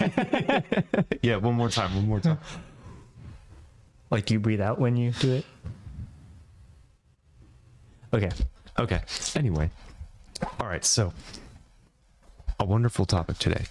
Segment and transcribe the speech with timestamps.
[1.22, 1.94] yeah, one more time.
[1.94, 2.38] One more time.
[4.10, 5.44] Like, do you breathe out when you do it?
[8.12, 8.30] Okay.
[8.76, 9.00] Okay.
[9.36, 9.70] Anyway.
[10.58, 10.84] All right.
[10.84, 11.12] So,
[12.58, 13.66] a wonderful topic today.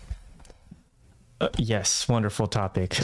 [1.41, 2.97] Uh, yes, wonderful topic.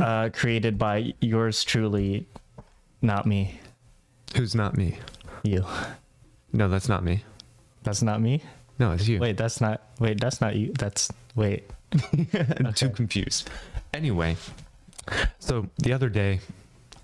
[0.00, 2.26] Uh, created by yours truly,
[3.02, 3.60] not me.
[4.36, 4.98] Who's not me?
[5.42, 5.66] You.
[6.52, 7.22] No, that's not me.
[7.82, 8.42] That's not me.
[8.82, 9.20] No, it's you.
[9.20, 9.80] Wait, that's not.
[10.00, 10.72] Wait, that's not you.
[10.76, 11.70] That's wait.
[12.34, 13.48] I'm too confused.
[13.94, 14.36] Anyway,
[15.38, 16.40] so the other day,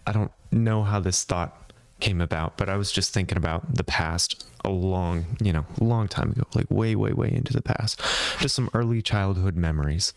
[0.04, 3.84] I don't know how this thought came about, but I was just thinking about the
[3.84, 8.00] past a long, you know, long time ago, like way, way, way into the past.
[8.40, 10.12] Just some early childhood memories.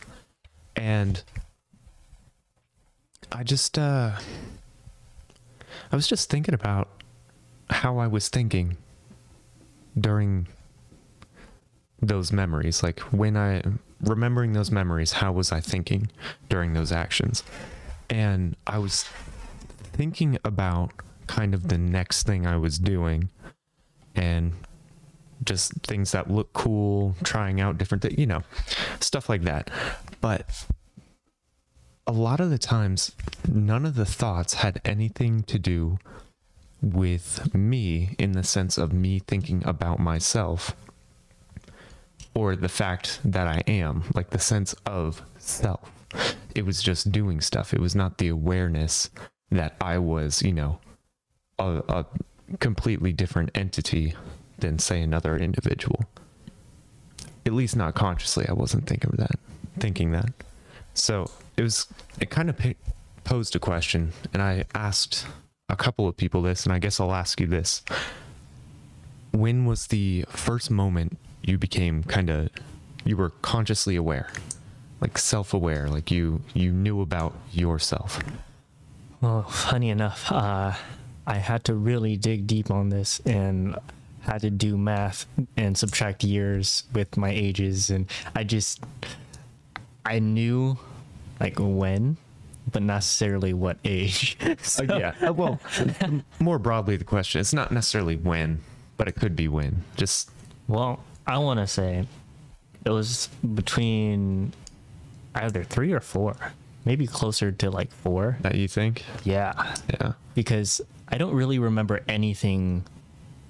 [0.76, 1.22] And
[3.32, 4.14] I just, uh,
[5.92, 6.90] I was just thinking about
[7.70, 8.78] how I was thinking
[9.96, 10.48] during
[12.02, 13.62] those memories like when i
[14.02, 16.10] remembering those memories how was i thinking
[16.50, 17.44] during those actions?
[18.10, 19.06] And i was
[19.84, 20.92] thinking about
[21.28, 23.30] kind of the next thing i was doing
[24.16, 24.54] and
[25.44, 28.44] just things that look cool trying out different things you know
[29.00, 29.70] stuff like that.
[30.20, 30.66] But
[32.06, 33.12] a lot of the times
[33.48, 35.98] none of the thoughts had anything to do
[36.82, 40.76] with me in the sense of me thinking about myself
[42.34, 45.92] or the fact that I am, like the sense of self.
[46.56, 47.74] It was just doing stuff.
[47.74, 49.10] It was not the awareness
[49.50, 50.80] that I was, you know,
[51.60, 52.06] a, a
[52.60, 54.16] completely different entity
[54.60, 56.06] than, say, another individual.
[57.46, 58.46] At least not consciously.
[58.48, 59.40] I wasn't thinking that,
[59.80, 60.30] thinking that.
[60.94, 61.88] So it was,
[62.20, 62.58] it kind of
[63.24, 65.26] posed a question, and I asked
[65.70, 67.84] a couple of people this, and I guess I'll ask you this.
[69.32, 72.50] When was the first moment you became kind of
[73.04, 74.30] you were consciously aware
[75.00, 78.20] like self-aware like you you knew about yourself
[79.22, 80.74] well funny enough uh,
[81.28, 83.76] i had to really dig deep on this and
[84.22, 85.26] had to do math
[85.58, 88.84] and subtract years with my ages and i just
[90.06, 90.78] i knew
[91.40, 92.16] like when
[92.72, 94.86] but not necessarily what age so.
[94.88, 95.60] uh, yeah uh, well
[96.40, 98.62] more broadly the question it's not necessarily when
[98.98, 100.30] but it could be when just
[100.68, 102.06] well I want to say
[102.86, 104.54] it was between
[105.36, 106.36] either three or four,
[106.86, 108.38] maybe closer to like four.
[108.42, 109.04] That you think?
[109.24, 109.76] Yeah.
[109.90, 110.14] Yeah.
[110.36, 112.84] Because I don't really remember anything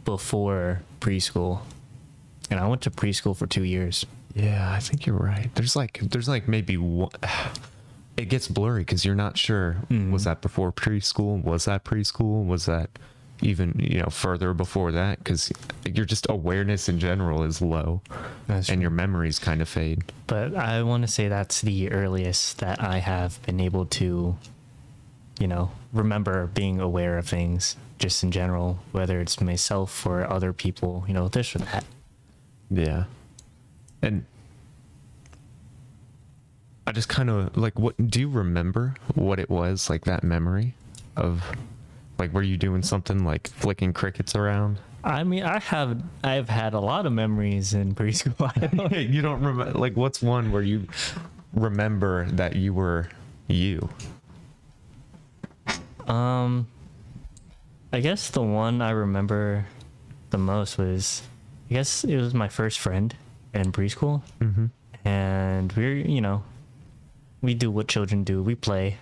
[0.06, 1.62] before preschool.
[2.50, 4.06] And I went to preschool for two years.
[4.34, 5.50] Yeah, I think you're right.
[5.56, 7.12] There's like, there's like maybe one.
[8.18, 9.78] It gets blurry because you're not sure.
[9.90, 10.12] Mm-hmm.
[10.12, 11.42] Was that before preschool?
[11.44, 12.46] Was that preschool?
[12.46, 12.90] Was that
[13.42, 15.52] even you know further before that because
[15.86, 18.02] your just awareness in general is low.
[18.48, 18.82] That's and true.
[18.82, 20.04] your memories kind of fade.
[20.28, 24.38] But i want to say that's the earliest that i have been able to
[25.40, 30.54] you know remember being aware of things just in general whether it's myself or other
[30.54, 31.84] people you know this or that.
[32.70, 33.04] Yeah.
[34.02, 34.26] And
[36.88, 40.74] i just kind of like what do you remember what it was like that memory
[41.16, 41.44] of
[42.22, 44.80] like, were you doing something like flicking crickets around?
[45.04, 48.52] I mean, I have I've had a lot of memories in preschool.
[49.14, 50.88] you don't remember like what's one where you
[51.54, 53.10] remember that you were
[53.48, 53.90] you?
[56.08, 56.68] Um,
[57.92, 59.66] I guess the one I remember
[60.30, 61.24] the most was,
[61.70, 63.16] I guess it was my first friend
[63.56, 64.68] in preschool, mm-hmm.
[65.04, 66.44] and we're you know,
[67.42, 68.44] we do what children do.
[68.44, 68.98] We play.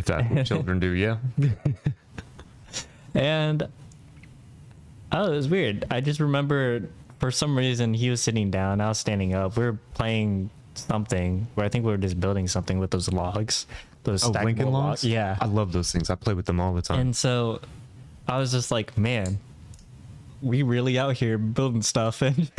[0.00, 1.18] If that's what children do, yeah.
[3.14, 3.68] and
[5.12, 5.84] oh, it was weird.
[5.90, 6.88] I just remember
[7.18, 9.56] for some reason he was sitting down, I was standing up.
[9.56, 13.66] We were playing something where I think we were just building something with those logs.
[14.04, 15.04] Those oh, Lincoln logs?
[15.04, 15.36] Yeah.
[15.38, 16.08] I love those things.
[16.08, 16.98] I play with them all the time.
[16.98, 17.60] And so
[18.26, 19.38] I was just like, man,
[20.40, 22.50] we really out here building stuff and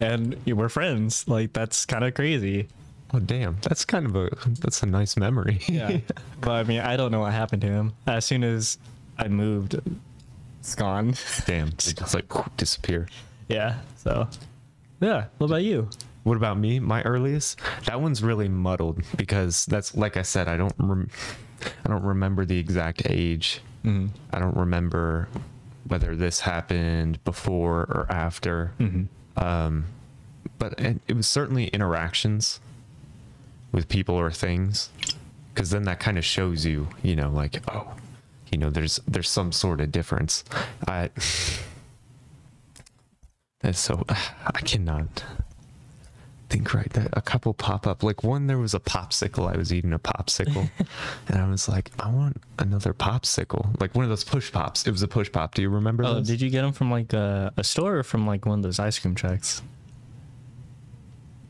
[0.00, 1.28] and we're friends.
[1.28, 2.68] Like that's kind of crazy.
[3.14, 4.30] Oh damn, that's kind of a
[4.60, 5.60] that's a nice memory.
[5.68, 5.98] yeah,
[6.40, 7.92] but I mean, I don't know what happened to him.
[8.06, 8.78] As soon as
[9.16, 9.78] I moved,
[10.60, 11.14] it's gone.
[11.46, 13.08] Damn, it just like disappear.
[13.48, 13.78] Yeah.
[13.96, 14.28] So,
[15.00, 15.26] yeah.
[15.38, 15.88] What about you?
[16.24, 16.80] What about me?
[16.80, 17.60] My earliest?
[17.84, 20.48] That one's really muddled because that's like I said.
[20.48, 20.74] I don't.
[20.78, 21.10] Rem-
[21.84, 23.60] I don't remember the exact age.
[23.84, 24.08] Mm-hmm.
[24.32, 25.28] I don't remember
[25.86, 28.72] whether this happened before or after.
[28.80, 29.04] Mm-hmm.
[29.42, 29.86] Um,
[30.58, 32.60] but it, it was certainly interactions
[33.76, 34.90] with people or things
[35.54, 37.94] because then that kind of shows you you know like oh
[38.50, 40.42] you know there's there's some sort of difference
[40.88, 41.08] i
[43.60, 45.24] that's so i cannot
[46.48, 48.04] think right that a couple pop up.
[48.04, 49.52] Like one, there was a popsicle.
[49.52, 50.70] I was eating a popsicle,
[51.28, 54.86] and I was like, I want another popsicle, like one of those push pops.
[54.86, 55.56] It was a push pop.
[55.56, 56.28] Do you remember Oh, those?
[56.28, 58.78] did you get them from like a, a store or from like one of those
[58.78, 59.60] ice cream trucks?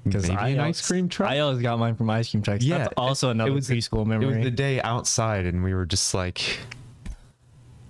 [0.07, 1.31] Maybe an always- ice cream truck.
[1.31, 2.65] I always got mine from ice cream trucks.
[2.65, 5.75] Yeah, That's also another it was the- preschool It was the day outside, and we
[5.75, 6.59] were just like,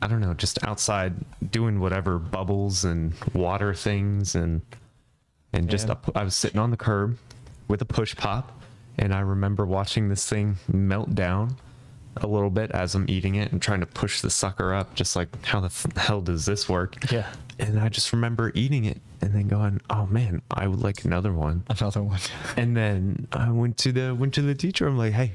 [0.03, 1.15] I don't know, just outside
[1.51, 4.63] doing whatever bubbles and water things, and
[5.53, 5.93] and just Yeah.
[5.93, 7.17] up, I was sitting on the curb
[7.69, 8.61] with a push pop,
[8.99, 11.57] and I remember watching this thing melt down
[12.19, 15.17] a little bit as I'm eating it and trying to push the sucker up, just
[15.17, 17.11] like how the f- hell does this work?
[17.13, 21.05] yeah, And I just remember eating it and then going, oh man, I would like
[21.05, 21.65] another one.
[21.69, 22.21] another one.
[22.57, 24.87] And then I went to the went to the teacher.
[24.87, 25.33] I'm like, hey,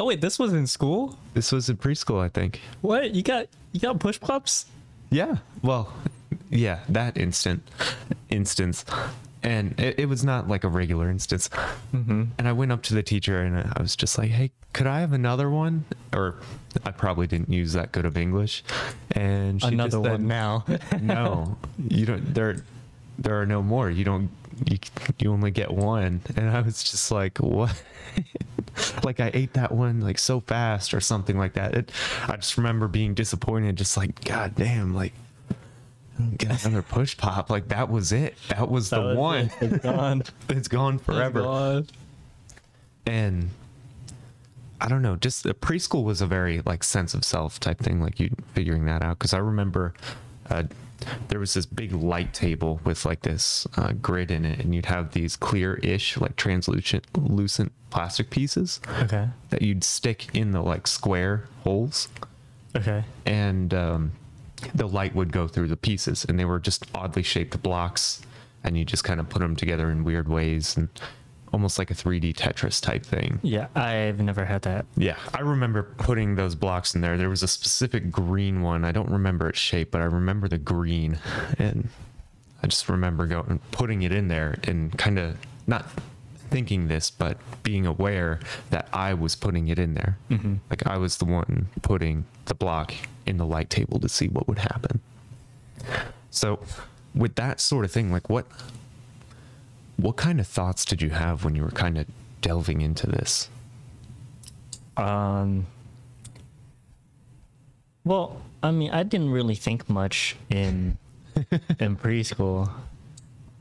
[0.00, 1.18] Oh wait, this was in school.
[1.34, 2.60] this was in preschool, I think.
[2.82, 3.48] What you got?
[3.72, 4.66] You got push pops?
[5.10, 5.38] Yeah.
[5.62, 5.92] Well,
[6.50, 7.62] yeah, that instant
[8.30, 8.84] instance.
[9.42, 11.48] And it, it was not like a regular instance.
[11.94, 12.24] Mm-hmm.
[12.38, 15.00] And I went up to the teacher and I was just like, hey, could I
[15.00, 15.84] have another one?
[16.12, 16.36] Or
[16.84, 18.64] I probably didn't use that good of English.
[19.12, 20.64] And she Another just said, one now.
[21.00, 21.56] no,
[21.88, 22.64] you don't, there,
[23.18, 23.90] there are no more.
[23.90, 24.30] You don't,
[24.66, 24.78] you,
[25.18, 26.20] you only get one.
[26.36, 27.80] And I was just like, what?
[29.04, 31.74] like I ate that one like so fast or something like that.
[31.74, 31.92] It,
[32.26, 35.12] I just remember being disappointed, just like, God damn, like,
[36.36, 37.50] get another push pop.
[37.50, 38.36] Like that was it.
[38.48, 39.38] That was That the was one.
[39.46, 39.52] it.
[39.62, 40.22] It's gone.
[40.48, 41.38] it's gone forever.
[41.40, 41.86] It's gone.
[43.06, 43.50] And
[44.80, 48.00] I don't know, just the preschool was a very like sense of self type thing,
[48.00, 49.18] like you figuring that out.
[49.18, 49.94] Cause I remember
[50.50, 50.64] uh,
[51.28, 54.86] there was this big light table with like this uh, grid in it, and you'd
[54.86, 59.28] have these clear ish, like translucent lucent plastic pieces Okay.
[59.50, 62.08] that you'd stick in the like square holes.
[62.76, 63.02] Okay.
[63.26, 64.12] And um,
[64.74, 68.22] the light would go through the pieces, and they were just oddly shaped blocks,
[68.64, 70.88] and you just kind of put them together in weird ways and
[71.52, 73.38] almost like a 3D Tetris type thing.
[73.42, 74.86] Yeah, I've never had that.
[74.96, 77.16] Yeah, I remember putting those blocks in there.
[77.16, 78.84] There was a specific green one.
[78.84, 81.18] I don't remember its shape, but I remember the green,
[81.58, 81.88] and
[82.62, 85.86] I just remember going putting it in there and kind of not
[86.50, 88.40] thinking this, but being aware
[88.70, 90.18] that I was putting it in there.
[90.30, 90.54] Mm-hmm.
[90.70, 92.94] Like I was the one putting the block
[93.26, 95.00] in the light table to see what would happen.
[96.30, 96.60] So,
[97.14, 98.46] with that sort of thing, like what
[99.96, 102.06] what kind of thoughts did you have when you were kind of
[102.40, 103.48] delving into this?
[104.96, 105.66] Um.
[108.04, 110.98] Well, I mean, I didn't really think much in
[111.78, 112.70] in preschool,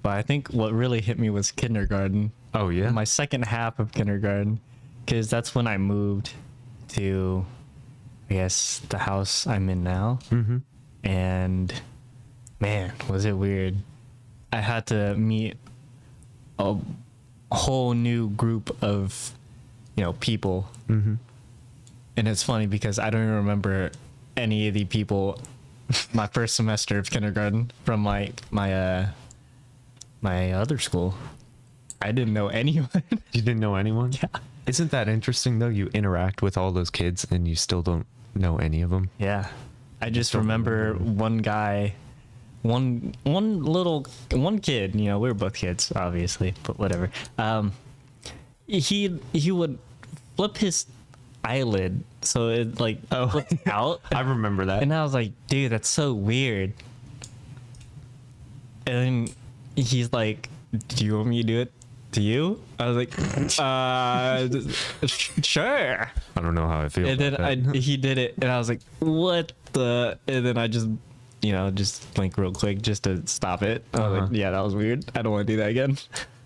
[0.02, 2.32] but I think what really hit me was kindergarten.
[2.54, 2.90] Oh yeah.
[2.90, 4.60] My second half of kindergarten,
[5.06, 6.32] because that's when I moved
[6.90, 7.46] to,
[8.30, 10.20] I guess, the house I'm in now.
[10.30, 10.58] mm-hmm.
[11.04, 11.74] and
[12.60, 13.78] man, was it weird.
[14.52, 15.58] I had to meet
[16.60, 16.76] a
[17.52, 19.34] whole new group of,
[19.96, 20.70] you know, people.
[20.90, 21.16] Mm-hmm.
[22.18, 23.92] And it's funny because I don't even remember
[24.36, 25.40] any of the people
[26.14, 29.08] my first semester of kindergarten from my my uh
[30.22, 31.16] my other school.
[32.02, 32.90] I didn't know anyone.
[33.32, 34.14] You didn't know anyone?
[34.22, 34.40] yeah.
[34.66, 35.70] Isn't that interesting though?
[35.70, 38.06] You interact with all those kids and you still don't
[38.38, 39.10] know any of them.
[39.18, 39.48] Yeah.
[40.02, 41.12] I just Don't remember remember.
[41.24, 41.94] one guy,
[42.62, 47.10] one one little one kid, you know, we were both kids, obviously, but whatever.
[47.38, 47.72] Um
[48.68, 49.80] he he would
[50.36, 50.86] flip his
[51.44, 53.28] eyelid so it like Oh.
[53.28, 54.02] flipped out.
[54.12, 54.84] I remember that.
[54.84, 56.74] And I was like, dude, that's so weird.
[58.86, 59.36] And then
[59.76, 60.50] he's like,
[60.90, 61.72] Do you want me to do it
[62.18, 62.60] to you?
[62.80, 63.14] I was like,
[63.60, 64.48] uh
[65.08, 66.12] sure.
[66.36, 67.08] I don't know how I feel.
[67.08, 70.68] And then I he did it, and I was like, "What the?" And then I
[70.68, 70.88] just,
[71.42, 73.86] you know, just blink real quick just to stop it.
[73.94, 74.22] I was Uh-huh.
[74.28, 75.06] like, "Yeah, that was weird.
[75.16, 75.98] I don't want to do that again."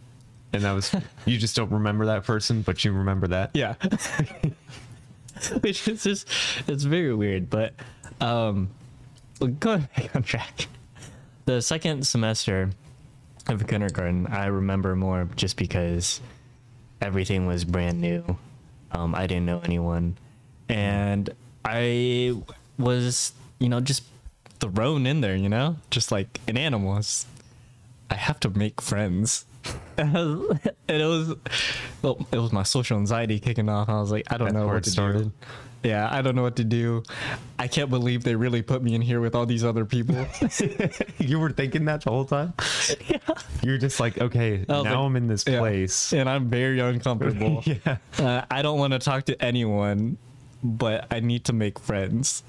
[0.54, 0.94] and that was
[1.26, 3.52] you just don't remember that person, but you remember that.
[3.54, 3.76] Yeah,
[5.62, 6.28] which is just
[6.68, 7.50] it's very weird.
[7.50, 7.74] But
[8.20, 8.70] um,
[9.60, 10.68] going back on track,
[11.46, 12.70] the second semester
[13.48, 16.22] of kindergarten, I remember more just because
[17.02, 18.38] everything was brand new.
[18.92, 20.18] Um, I didn't know anyone,
[20.70, 21.30] and
[21.64, 22.34] I
[22.78, 24.04] was, you know, just
[24.60, 26.92] thrown in there, you know, just like an animal.
[26.94, 27.26] It's-
[28.10, 29.46] I have to make friends.
[29.98, 31.36] and it was,
[32.02, 33.88] well, it was my social anxiety kicking off.
[33.88, 35.24] I was like, I don't That's know where what to started.
[35.24, 35.32] do.
[35.84, 37.04] Yeah, I don't know what to do.
[37.58, 40.28] I can't believe they really put me in here with all these other people.
[41.18, 42.54] you were thinking that the whole time.
[43.08, 43.18] Yeah.
[43.64, 45.60] You're just like, okay, now like, I'm in this yeah.
[45.60, 46.14] place.
[46.14, 47.64] and I'm very uncomfortable.
[47.66, 47.98] yeah.
[48.20, 50.18] uh, I don't want to talk to anyone,
[50.64, 52.44] but I need to make friends.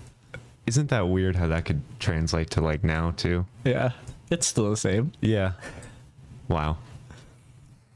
[0.67, 3.47] Isn't that weird how that could translate to like now too?
[3.65, 3.93] Yeah,
[4.31, 5.13] it's still the same.
[5.21, 5.53] Yeah.
[6.49, 6.77] Wow.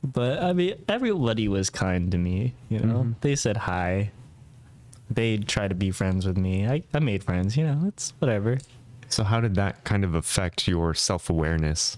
[0.03, 2.55] but I mean, everybody was kind to me.
[2.71, 3.15] You know, Mhm.
[3.21, 4.13] they said hi.
[5.11, 6.67] They tried to be friends with me.
[6.67, 7.57] I, I made friends.
[7.57, 8.59] You know, it's whatever.
[9.09, 11.97] So how did that kind of affect your self-awareness?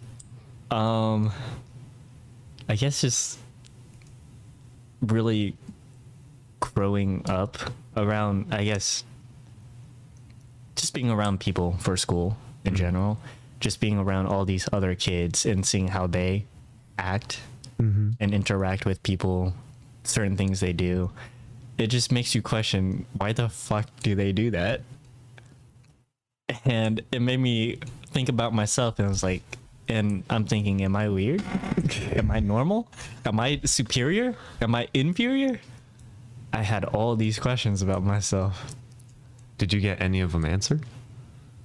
[0.70, 1.32] Um,
[2.68, 3.38] I guess just
[5.00, 5.56] really
[6.60, 7.56] growing up
[7.96, 9.04] around, I guess,
[10.76, 13.18] just being around people for school in general,
[13.60, 16.44] just being around all these other kids and seeing how they
[16.98, 17.40] act
[17.80, 18.10] Mm-hmm.
[18.18, 19.54] and interact with people,
[20.02, 21.12] certain things they do.
[21.78, 24.82] It just makes you question why the fuck do they do that?
[26.64, 29.42] And it made me think about myself and I was like,
[29.88, 31.42] and I'm thinking, am I weird?
[32.14, 32.88] Am I normal?
[33.24, 34.34] Am I superior?
[34.60, 35.60] Am I inferior?
[36.52, 38.74] I had all these questions about myself.
[39.56, 40.84] Did you get any of them answered?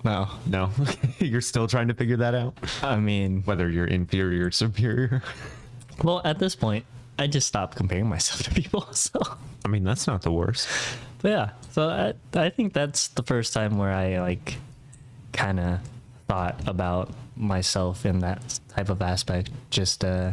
[0.06, 0.70] No, No.
[1.20, 2.58] you're still trying to figure that out?
[2.82, 5.22] I mean, Whether you're inferior or superior?
[6.04, 6.86] well, at this point,
[7.20, 8.88] I just stopped comparing myself to people.
[8.94, 9.20] So,
[9.66, 10.68] I mean, that's not the worst.
[11.22, 14.58] but yeah, so I, I think that's the first time where I like
[15.32, 15.80] kind of
[16.28, 19.50] thought about myself in that type of aspect.
[19.70, 20.32] Just uh,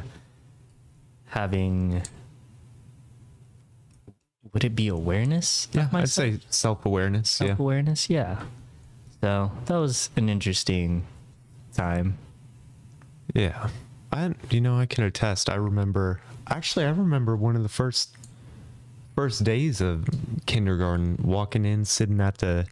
[1.27, 2.03] having,
[4.53, 5.69] would it be awareness?
[5.73, 7.31] Yeah, I'd say self-awareness.
[7.31, 8.11] Self awareness.
[8.11, 8.43] Yeah.
[9.21, 11.07] So that was an interesting
[11.75, 12.19] time.
[13.35, 13.69] Yeah.
[14.13, 15.49] I you know, I can attest.
[15.51, 18.17] I remember actually I remember one of the first
[19.17, 20.07] first days of
[20.47, 22.67] kindergarten walking in sitting at the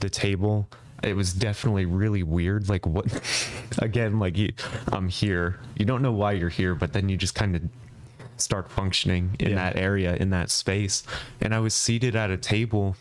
[0.00, 0.68] the table.
[1.02, 3.06] It was definitely really weird like what
[3.78, 4.52] again like you
[4.92, 5.58] I'm here.
[5.76, 7.62] You don't know why you're here, but then you just kind of
[8.38, 9.54] start functioning in Yeah.
[9.56, 11.02] that area in that space.
[11.40, 12.96] And I was seated at a table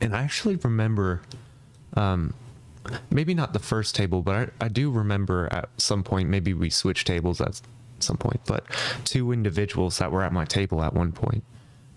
[0.00, 1.22] and I actually remember
[1.94, 2.34] um,
[3.10, 6.70] maybe not the first table, but I, I do remember at some point, maybe we
[6.70, 7.60] switched tables at
[8.00, 8.64] some point, but
[9.04, 11.44] two individuals that were at my table at one point,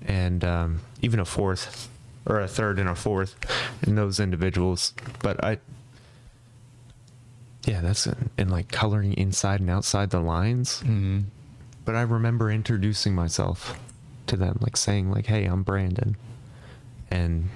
[0.06, 1.90] and um, even a fourth
[2.26, 3.36] or a third and a fourth
[3.84, 4.94] in those individuals.
[5.22, 5.60] But I,
[7.66, 10.78] yeah, that's in, in like coloring inside and outside the lines.
[10.80, 11.20] Mm-hmm.
[11.86, 13.80] But I remember introducing myself
[14.28, 16.16] to them, like saying, like, "Hey, I'm Brandon,"
[17.10, 17.50] and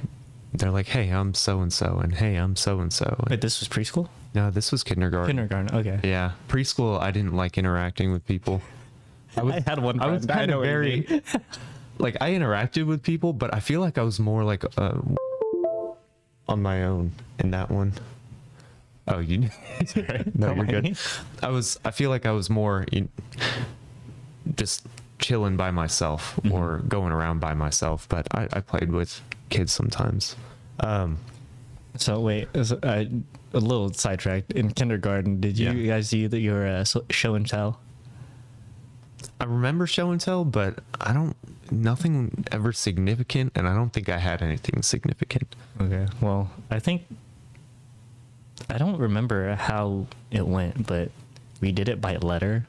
[0.60, 3.60] they're like, "Hey, I'm so and so," and "Hey, I'm so and so." Wait, this
[3.60, 4.10] was preschool?
[4.34, 5.28] No, this was kindergarten.
[5.38, 5.76] Kindergarten.
[5.76, 6.00] Okay.
[6.04, 7.00] Yeah, preschool.
[7.00, 8.62] I didn't like interacting with people.
[9.38, 10.32] I was, I had one I was friend.
[10.32, 11.08] I kind of very,
[11.98, 14.98] like, I interacted with people, but I feel like I was more like uh,
[16.48, 17.94] on my own in that one.
[19.08, 19.50] Oh, you?
[20.36, 20.98] no, you're good.
[21.44, 21.80] I was.
[21.86, 23.08] I feel like I was more in,
[24.56, 24.86] just
[25.20, 26.52] chilling by myself Mm-hmm.
[26.52, 28.08] or going around by myself.
[28.10, 29.22] But I, I played with
[29.56, 30.36] kids sometimes.
[30.80, 31.18] Um,
[31.98, 33.06] So wait, is- uh,
[33.54, 34.52] a little sidetracked.
[34.52, 35.96] In kindergarten, did you Yeah.
[35.96, 37.80] guys do the, your uh, so- show and tell?
[39.40, 41.36] I remember show and tell, but I don't.
[41.72, 45.56] Nothing ever significant, and I don't think I had anything significant.
[45.82, 46.06] Okay.
[46.22, 47.04] Well, I think
[48.70, 51.12] I don't remember how it went, but
[51.62, 52.68] we did it by letter,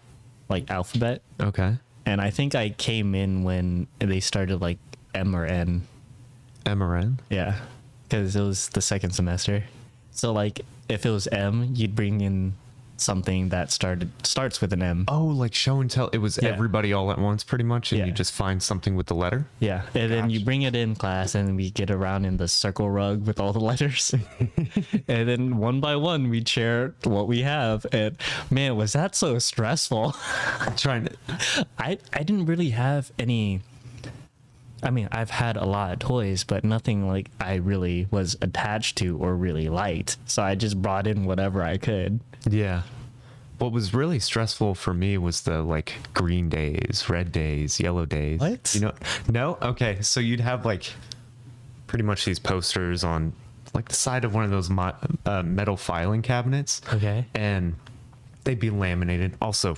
[0.49, 1.77] like alphabet, Okay.
[2.07, 4.79] and I think I came in when they started like
[5.15, 5.83] M or N.
[6.67, 7.19] MRN.
[7.31, 7.57] Yeah,
[8.05, 9.65] because it was the second semester.
[10.11, 12.55] So like, if it was M, you'd bring in
[12.99, 15.05] something that started starts with an M.
[15.09, 16.09] Oh, like show and tell.
[16.15, 16.49] It was Yeah.
[16.49, 18.07] everybody all at once, pretty much, and Yeah.
[18.07, 19.47] you just find something with the letter.
[19.61, 22.89] Yeah, and then you bring it in class, and we get around in the circle
[22.89, 24.15] rug with all the letters,
[25.09, 27.85] and then one by one we share what we have.
[27.93, 28.17] And
[28.51, 30.17] man, was that so stressful!
[30.79, 31.67] Trying to.
[31.79, 33.61] I I didn't really have any.
[34.83, 38.99] I mean, I've had a lot of toys, but nothing like I really was attached
[38.99, 40.17] to or really liked.
[40.27, 42.21] So I just brought in whatever I could.
[42.49, 42.83] Yeah.
[43.59, 48.39] What was really stressful for me was the like green days, red days, yellow days.
[48.39, 48.75] What?
[48.75, 48.93] You know?
[49.31, 49.57] No.
[49.63, 50.03] Okay.
[50.03, 50.93] So you'd have like
[51.87, 53.33] pretty much these posters on
[53.73, 56.83] like the side of one of those mo- uh, metal filing cabinets.
[56.93, 57.25] Okay.
[57.35, 57.75] and
[58.45, 59.35] they'd be laminated.
[59.41, 59.77] Also,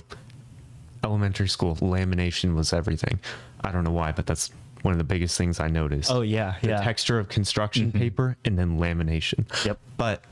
[1.03, 3.19] elementary school lamination was everything.
[3.61, 6.11] I don't know why, but that's one of the biggest things I noticed.
[6.11, 6.75] Oh yeah, the yeah.
[6.75, 6.83] Mm-hmm.
[6.83, 9.45] texture of construction paper and then lamination.
[9.65, 9.79] Yep.
[9.97, 10.23] But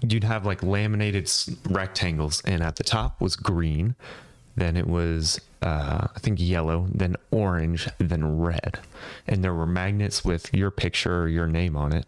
[0.00, 1.30] you'd have like laminated
[1.68, 3.94] rectangles, and at the top was green,
[4.56, 8.78] then it was uh, I think yellow, then orange, then red,
[9.26, 12.06] and there were magnets with your picture or your name on it.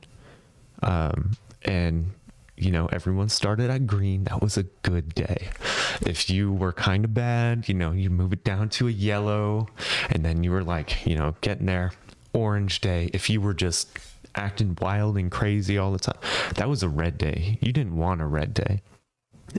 [0.82, 2.12] Um, and
[2.60, 4.24] you know everyone started at green.
[4.24, 5.48] That was a good day.
[6.06, 9.68] If you were kind of bad, you know you move it down to a yellow,
[10.10, 11.92] and then you were like you know getting there.
[12.32, 13.10] Orange day.
[13.12, 13.98] If you were just
[14.36, 16.18] acting wild and crazy all the time,
[16.54, 17.58] that was a red day.
[17.60, 18.82] You didn't want a red day.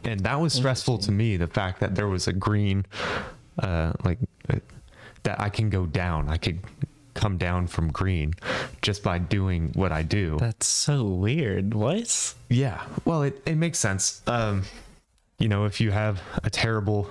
[0.06, 2.86] And that was stressful to me, the fact that there was a green
[3.60, 4.60] uh, like uh,
[5.24, 6.30] that I can go down.
[6.30, 6.60] I could
[7.14, 8.34] come down from green
[8.82, 10.38] just by doing what I do.
[10.40, 11.74] That's so weird.
[11.74, 12.34] What?
[12.50, 12.82] Yeah.
[13.06, 14.22] Well, it, it makes sense.
[14.28, 14.64] Um,
[15.40, 17.08] you know, if you have a terrible,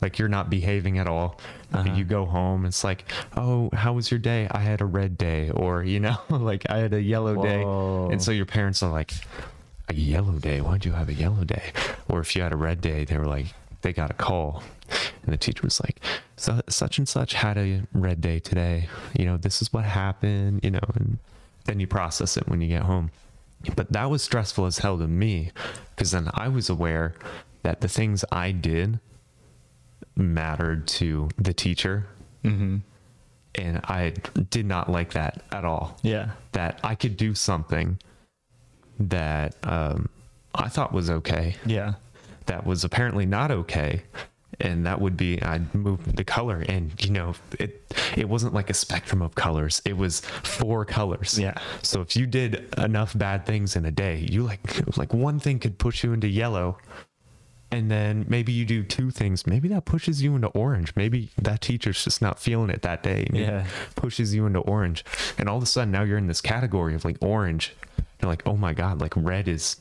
[0.00, 1.40] like you're not behaving at all,
[1.72, 1.94] Uh-huh.
[1.94, 3.04] you go home, it's like,
[3.36, 4.46] oh, how was your day?
[4.50, 5.50] I had a red day.
[5.50, 7.62] Or, you know, like I had a yellow day.
[7.62, 9.12] And so your parents are like,
[9.88, 10.60] a yellow day?
[10.60, 11.72] Why'd you have a yellow day?
[12.08, 13.46] Or if you had a red day, they were like,
[13.82, 14.62] they got a call.
[15.24, 16.00] And the teacher was like,
[16.36, 18.88] so, such and such had a red day today.
[19.18, 21.18] You know, this is what happened, you know, and
[21.64, 23.10] then you process it when you get home.
[23.76, 25.52] But that was stressful as hell to me
[25.90, 27.14] because then I was aware
[27.62, 28.98] that the things I did
[30.16, 32.06] mattered to the teacher.
[32.44, 32.78] Mm-hmm.
[33.54, 34.14] And I
[34.50, 35.98] did not like that at all.
[36.02, 36.30] Yeah.
[36.52, 37.98] That I could do something
[38.98, 40.08] that um,
[40.54, 41.94] I thought was okay, Yeah.
[42.46, 44.02] That was apparently not okay.
[44.60, 47.90] And that would be I'd move the color, and you know it.
[48.16, 51.38] It wasn't like a spectrum of colors; it was four colors.
[51.38, 51.54] Yeah.
[51.82, 54.60] So if you did enough bad things in a day, you like
[54.98, 56.76] like one thing could push you into yellow,
[57.72, 59.46] and then maybe you do two things.
[59.46, 60.92] Maybe that pushes you into orange.
[60.94, 63.26] Maybe that teacher's just not feeling it that day.
[63.32, 63.66] Maybe Yeah.
[63.96, 65.02] Pushes you into orange,
[65.38, 67.74] and all of a sudden now you're in this category of like orange.
[68.20, 69.76] You're like, oh my god, like red is.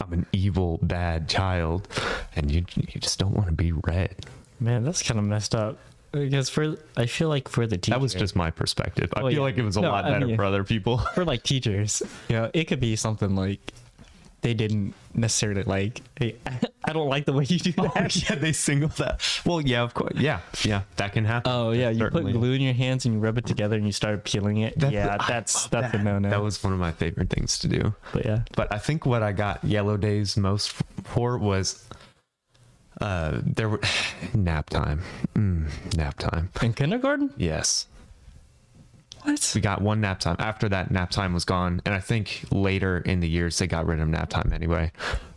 [0.00, 1.88] I'm an evil, bad child,
[2.36, 4.14] and you you just don't want to be red.
[4.58, 5.78] Man, that's kind of messed up.
[6.12, 9.12] Because for I feel like for the teacher, That was just my perspective.
[9.14, 9.40] I feel yeah.
[9.40, 10.98] like it was a No, lot I better mean- for other people.
[11.14, 12.02] for like teachers.
[12.28, 13.60] yeah, it could be something like
[14.42, 16.00] they didn't necessarily like.
[16.16, 16.36] Hey,
[16.84, 18.16] I don't like the way you do that.
[18.28, 19.20] yeah, they single that.
[19.44, 20.14] Well, yeah, of course.
[20.16, 21.50] Yeah, yeah, that can happen.
[21.52, 22.32] Oh yeah, you Certainly.
[22.32, 24.78] put glue in your hands and you rub it together and you start peeling it.
[24.78, 26.04] That's- yeah, that's that's a that.
[26.04, 26.30] no no.
[26.30, 27.94] That was one of my favorite things to do.
[28.12, 28.42] but yeah.
[28.56, 30.72] But I think what I got yellow days most
[31.04, 31.86] for was
[33.00, 33.80] uh there were
[34.34, 35.02] nap time.
[35.34, 36.50] Mm, nap time.
[36.62, 37.32] In kindergarten?
[37.36, 37.86] Yes.
[39.22, 39.52] What?
[39.54, 40.36] We got one nap time.
[40.38, 43.86] After that nap time was gone, and I think later in the years they got
[43.86, 44.92] rid of nap time anyway.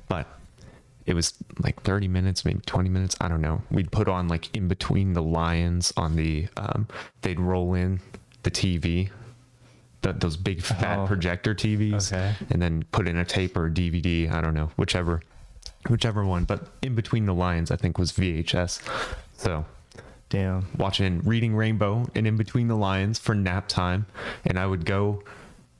[0.08, 0.28] But
[1.06, 3.16] it was like 30 minutes, maybe 20 minutes.
[3.20, 3.62] I don't know.
[3.72, 6.88] We'd put on like in between the lions on the um
[7.22, 8.00] they'd roll in
[8.44, 9.10] the TV.
[10.02, 11.08] The, those big fat Oh.
[11.08, 12.36] projector TVs Okay.
[12.50, 15.22] and then put in a tape or a DVD, I don't know, whichever
[15.90, 18.82] whichever one, but in between the lions I think was VHS.
[19.38, 19.66] So,
[20.34, 20.66] Damn.
[20.80, 24.08] watching Reading Rainbow and In Between the Lions for nap time.
[24.46, 25.22] And I would go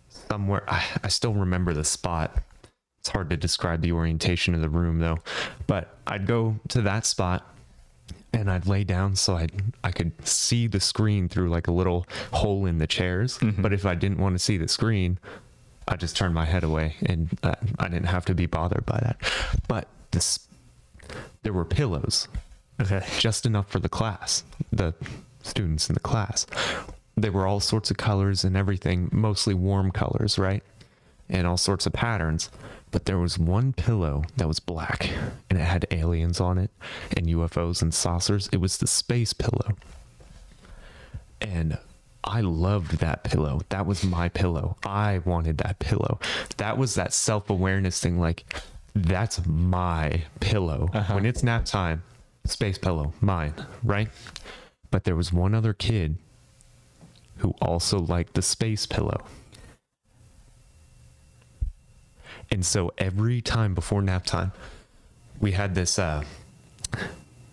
[0.10, 0.64] somewhere.
[0.68, 2.38] I, I still remember the spot.
[3.00, 5.18] It's hard to describe the orientation of the room though.
[5.66, 7.52] But I'd go to that spot
[8.32, 9.48] and I'd lay down so I
[9.84, 13.40] I could see the screen through like a little hole in the chairs.
[13.58, 15.18] But if I didn't want to see the screen,
[15.88, 19.00] I just turned my head away and uh, I didn't have to be bothered by
[19.00, 19.18] that.
[19.68, 20.48] But this
[21.42, 22.28] there were pillows
[22.82, 23.06] Okay.
[23.20, 24.94] just enough for the class, the
[25.44, 26.46] students in the class.
[27.16, 30.64] They were all sorts of colors and everything, mostly warm colors, right?
[31.30, 32.50] And all sorts of patterns.
[32.92, 35.10] But there was one pillow that was black
[35.50, 36.70] and it had aliens on it
[37.16, 38.50] and UFOs and saucers.
[38.52, 39.76] It was the space pillow.
[41.42, 41.78] And
[42.24, 43.62] I loved that pillow.
[43.70, 44.78] That was my pillow.
[44.86, 46.20] I wanted that pillow.
[46.58, 48.20] That was that self awareness thing.
[48.20, 48.46] Like,
[48.96, 50.90] that's my pillow.
[50.94, 51.16] Uh-huh.
[51.16, 52.04] When it's nap time,
[52.46, 53.54] space pillow, mine,
[53.84, 54.10] right?
[54.92, 56.18] But there was one other kid
[57.38, 59.26] who also liked the space pillow.
[62.52, 64.52] And so every time before nap time,
[65.40, 66.24] we had this uh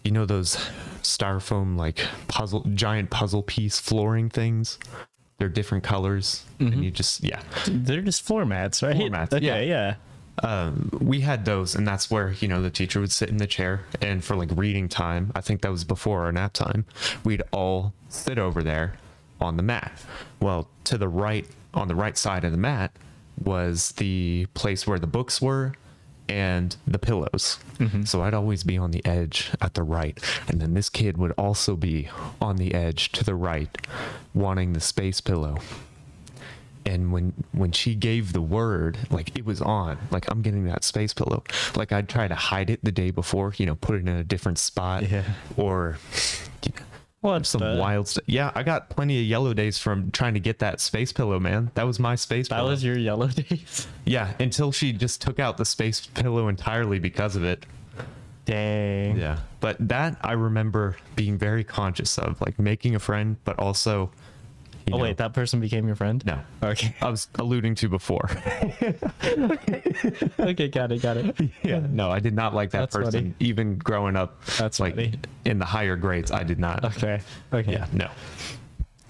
[0.05, 0.57] you know those
[1.03, 4.79] styrofoam like puzzle giant puzzle piece flooring things?
[5.39, 7.41] They're different colors and you just yeah.
[7.67, 8.95] They're just floor mats, right?
[8.95, 9.61] Floor mats, Okay, yeah.
[9.61, 9.95] yeah.
[10.43, 13.47] Um, we had those, and that's where you know the teacher would sit in the
[13.47, 16.87] chair, and for like reading time, I think that was before our nap time,
[17.25, 18.95] we'd all sit over there
[19.41, 19.93] on the mat.
[20.41, 22.93] Well, to the right, on the right side of the mat,
[23.43, 25.75] was the place where the books were
[26.29, 27.59] and the pillows.
[28.05, 31.33] So I'd always be on the edge at the right, and then this kid would
[31.33, 32.09] also be
[32.41, 33.69] on the edge to the right,
[34.33, 35.59] wanting the space pillow
[36.87, 40.83] and when when she gave the word like it was on like i'm getting that
[40.83, 41.43] space pillow
[41.77, 44.25] like i'd try to hide it the day before you know put it in a
[44.25, 45.25] different spot Yeah.
[45.57, 45.99] or
[47.21, 50.41] What some the- wild stuff yeah i got plenty of yellow days from trying to
[50.41, 53.87] get that space pillow man that was my space That pillow was your yellow days.
[54.07, 57.67] yeah until she just took out the space pillow entirely because of it
[58.47, 59.19] Dang.
[59.19, 64.11] yeah but that i remember being very conscious of like making a friend but also
[64.87, 66.25] you Oh know- wait, that person became your friend?
[66.27, 66.41] no.
[66.63, 66.95] Okay.
[67.01, 68.29] I was alluding to before.
[70.39, 71.37] okay, got it, got it.
[71.63, 71.81] yeah.
[71.89, 73.13] No, I did not like that That's person.
[73.13, 73.35] funny.
[73.41, 75.15] Even growing up, That's like funny.
[75.45, 76.85] in the higher grades, I did not.
[76.85, 77.21] Okay.
[77.53, 77.73] Okay.
[77.73, 77.87] Yeah.
[77.93, 78.09] No.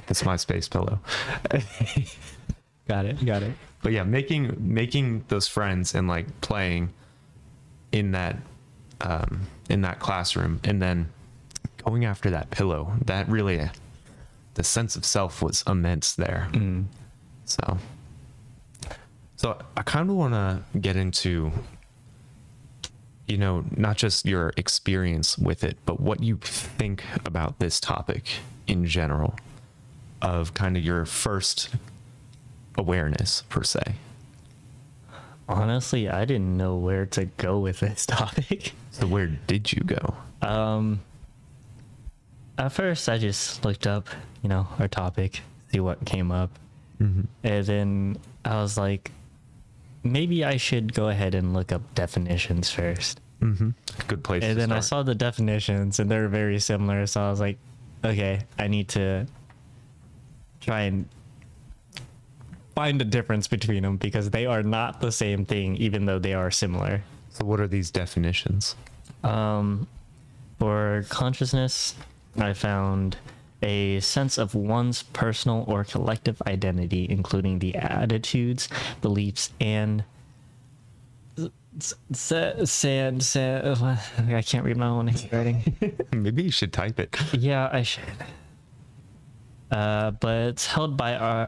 [0.08, 0.98] It's my space pillow.
[2.88, 3.24] Got it.
[3.24, 3.52] Got it.
[3.82, 6.92] but yeah making making those friends and like playing
[7.92, 8.36] in that
[9.00, 11.08] um in that classroom and then
[11.84, 13.70] going after that pillow that really
[14.54, 16.86] the sense of self was immense there Mm.
[17.44, 17.78] so
[19.36, 21.50] so i kind of want to get into
[23.26, 28.24] you know not just your experience with it but what you think about this topic
[28.66, 29.34] in general
[30.20, 31.70] of kind of your first
[32.76, 33.82] awareness per se
[35.48, 38.72] Honestly, I didn't know where to go with this topic.
[38.92, 40.14] So where did you go?
[40.42, 41.00] Um,
[42.56, 44.06] at first, I just looked up,
[44.42, 45.40] you know, our topic,
[45.72, 46.50] see what came up,
[47.00, 47.22] Mm-hmm.
[47.44, 49.10] and then I was like,
[50.04, 53.20] maybe I should go ahead and look up definitions first.
[53.40, 53.70] Mm-hmm.
[54.06, 54.44] Good place.
[54.44, 57.06] And then I saw the definitions, and they're very similar.
[57.06, 57.56] So I was like,
[58.04, 59.26] okay, I need to
[60.60, 61.08] try and
[62.74, 66.34] find a difference between them because they are not the same thing, even though they
[66.34, 67.02] are similar.
[67.30, 68.76] So what are these definitions?
[69.24, 69.86] Um,
[70.58, 71.94] for consciousness,
[72.36, 73.16] I found
[73.62, 78.68] a sense of one's personal or collective identity, including the attitudes,
[79.02, 80.04] beliefs, and
[82.12, 83.78] sand, sand.
[84.28, 85.76] I can't read my own handwriting.
[86.12, 87.16] Maybe you should type it.
[87.32, 88.04] yeah, I should.
[89.70, 91.46] Uh, but it's held by uh,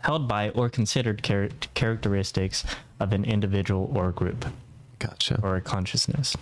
[0.00, 2.64] held by or considered char- characteristics
[3.00, 4.44] of an individual or group
[5.00, 5.40] Gotcha.
[5.42, 6.36] or a consciousness.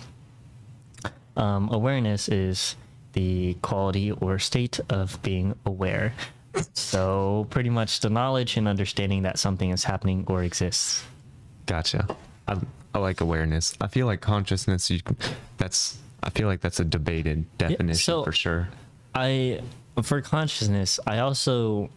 [1.37, 2.77] Um, awareness is
[3.13, 6.15] the quality or state of being aware.
[6.75, 11.03] So, pretty much the knowledge and understanding that something is happening or exists.
[11.67, 12.07] Gotcha.
[12.47, 12.59] I,
[12.95, 13.75] I like awareness.
[13.81, 14.91] I feel like consciousness.
[14.91, 15.01] You
[15.57, 15.99] that's.
[16.23, 18.69] I feel like that's a debated definition so- for sure.
[19.15, 19.61] I,
[20.03, 21.91] for consciousness, I also,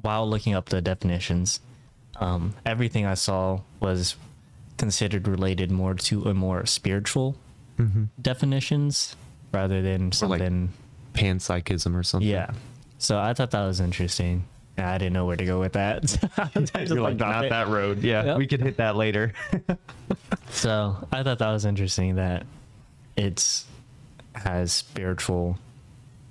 [0.00, 1.60] while looking up the definitions,
[2.16, 4.16] um, everything I saw was
[4.78, 7.36] considered related more to a more spiritual
[8.20, 9.16] definitions
[9.54, 10.72] rather than Or like something.
[11.14, 12.28] panpsychism or something.
[12.28, 12.50] Yeah.
[12.98, 14.44] So I thought that was interesting.
[14.76, 16.16] I didn't know where to go with that.
[16.74, 17.50] I You're like dropped not it.
[17.50, 18.02] that road.
[18.02, 18.38] Yeah, Yep.
[18.38, 19.32] we could hit that later.
[20.50, 22.46] So I thought that was interesting that
[23.16, 23.64] it's
[24.34, 25.58] has spiritual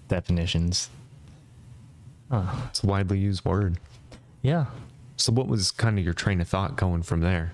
[0.07, 0.89] definitions.
[2.31, 3.77] Oh, it's a widely used word.
[4.41, 4.65] yeah.
[5.17, 7.51] So what was kind of your train of thought going from there?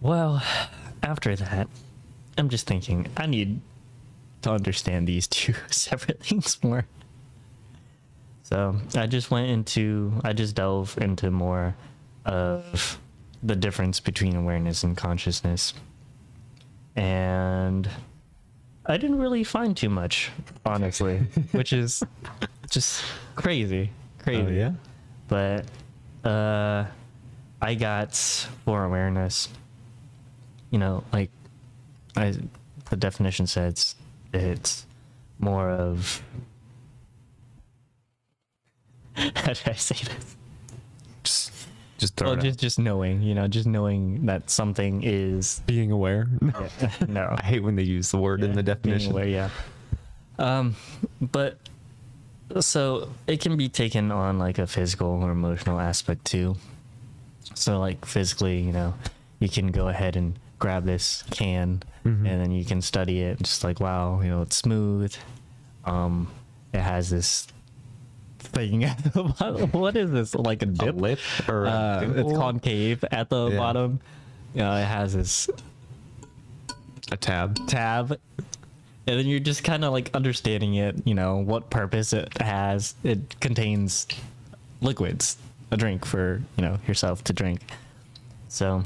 [0.00, 0.42] Well,
[1.02, 1.68] after that,
[2.36, 3.60] I'm just thinking I need
[4.46, 6.86] to understand these two separate things more.
[8.42, 11.74] So I just went into, I just delve into more
[12.24, 13.00] of
[13.42, 15.74] the difference between awareness and consciousness.
[16.94, 17.88] And
[18.86, 20.30] I didn't really find too much,
[20.64, 21.18] honestly,
[21.52, 22.02] which is
[22.70, 23.02] just
[23.34, 23.90] crazy.
[24.18, 24.72] Crazy yeah
[25.28, 25.64] but
[26.24, 26.84] uh
[27.60, 28.14] i got
[28.64, 29.48] for awareness
[30.70, 31.30] you know like
[32.16, 32.32] i
[32.90, 33.94] the definition says
[34.42, 34.86] it's
[35.38, 36.22] more of
[39.14, 40.36] how should i say this
[41.24, 41.52] Just,
[41.98, 46.28] just throw well just just knowing you know just knowing that something is being aware.
[47.08, 49.12] no I hate when they use the word in the being definition.
[49.12, 49.50] aware, yeah.
[50.38, 50.76] Um,
[51.20, 51.58] but
[52.60, 56.56] so it can be taken on like a physical or emotional aspect too.
[57.54, 58.94] So like physically, you know,
[59.40, 62.26] you can go ahead and grab this can Mhm.
[62.26, 63.38] and then you can study it.
[63.42, 65.14] Just like wow, you know, it's smooth.
[65.84, 66.28] Um,
[66.72, 67.46] it has this
[68.38, 69.70] thing at the bottom.
[69.70, 70.34] What is this?
[70.34, 70.96] Like a A dip?
[70.96, 73.56] lip or a Uh, it's concave at the Yeah.
[73.58, 74.00] bottom.
[74.54, 75.48] You know, it has this
[77.12, 77.56] a tab.
[77.68, 78.18] tab
[79.08, 82.96] and then you're just kind of like understanding it you know what purpose it has
[83.04, 84.08] it contains
[84.80, 85.36] liquids
[85.70, 87.60] a drink for you know yourself to drink
[88.48, 88.82] so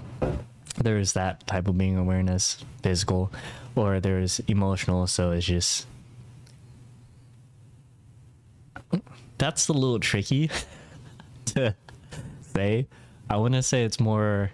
[0.76, 3.30] there's that type of being awareness physical
[3.76, 5.86] or there's emotional so it's just
[9.38, 10.50] that's a little tricky
[11.46, 11.74] to
[12.54, 12.86] say
[13.28, 14.50] i want to say it's more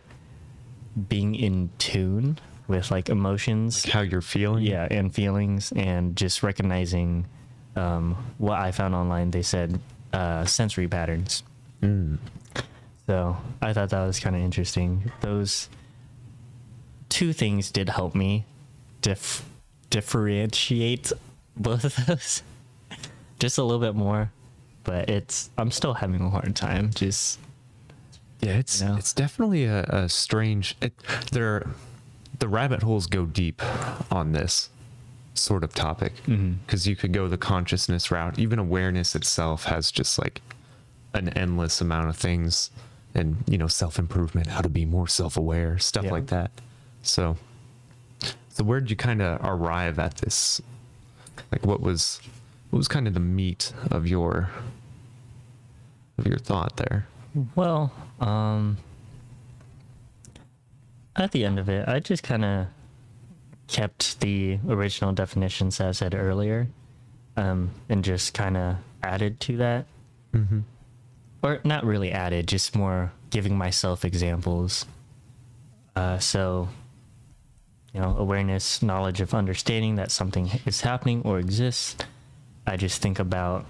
[1.08, 4.64] being in tune with like emotions How you're feeling.
[4.64, 7.26] yeah and feelings and just recognizing
[7.76, 9.78] um, what i found online they said
[10.12, 11.42] uh, sensory patterns
[11.82, 12.16] Mm.
[13.06, 15.68] so i thought that was kind of interesting those
[17.08, 18.44] two things did help me
[19.02, 19.44] dif-
[19.90, 21.12] differentiate
[21.56, 22.42] both of those
[23.38, 24.30] just a little bit more
[24.86, 26.90] but it's I'm still having a hard time.
[26.94, 27.38] Just
[28.40, 28.96] Yeah, it's You know?
[28.96, 30.76] it's definitely a, a strange.
[30.80, 30.94] It,
[31.32, 31.66] there,
[32.38, 33.60] the rabbit holes go deep
[34.12, 34.70] on this
[35.34, 36.52] sort of topic mm-hmm.
[36.64, 38.38] because you could go the consciousness route.
[38.38, 40.40] Even awareness itself has just like
[41.14, 42.70] an endless amount of things,
[43.12, 46.12] and you know, self improvement, how to be more self aware, stuff Yeah.
[46.12, 46.52] like that.
[47.06, 47.36] So,
[48.48, 50.60] so where did you kind of arrive at this?
[51.52, 52.20] Like, what was
[52.70, 54.50] what was kind of the meat of your
[56.18, 57.06] of your thought there?
[57.54, 58.78] well, um,
[61.16, 62.66] at the end of it, I just kind of
[63.66, 66.68] kept the original definitions as I said earlier,
[67.36, 69.86] um, and just kind of added to that.
[70.32, 70.60] Mm-hmm.
[71.42, 74.84] or not really added, just more giving myself examples.
[75.94, 76.68] Uh, so,
[77.96, 81.96] you know, awareness, knowledge of understanding that something is happening or exists.
[82.66, 83.64] I just think about,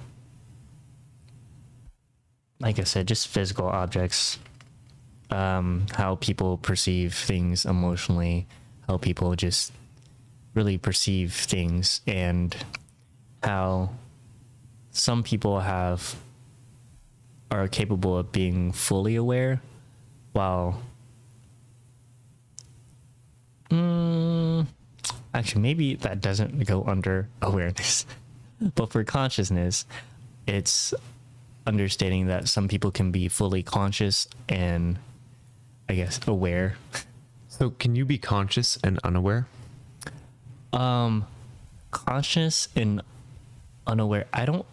[2.58, 4.40] like I said, just physical objects,
[5.30, 8.48] um, how people perceive things emotionally,
[8.88, 9.72] how people just
[10.54, 12.56] really perceive things, and
[13.44, 13.90] how
[14.90, 16.16] some people have
[17.52, 19.62] are capable of being fully aware
[20.32, 20.82] while
[23.70, 24.66] mm,
[25.34, 28.06] actually maybe that doesn't go under awareness
[28.74, 29.84] but for consciousness
[30.46, 30.94] it's
[31.66, 34.98] understanding that some people can be fully conscious and
[35.88, 36.76] i guess aware
[37.48, 39.46] So, can you be conscious and unaware?
[40.72, 41.26] um
[41.90, 43.00] conscious and
[43.86, 44.66] unaware i don't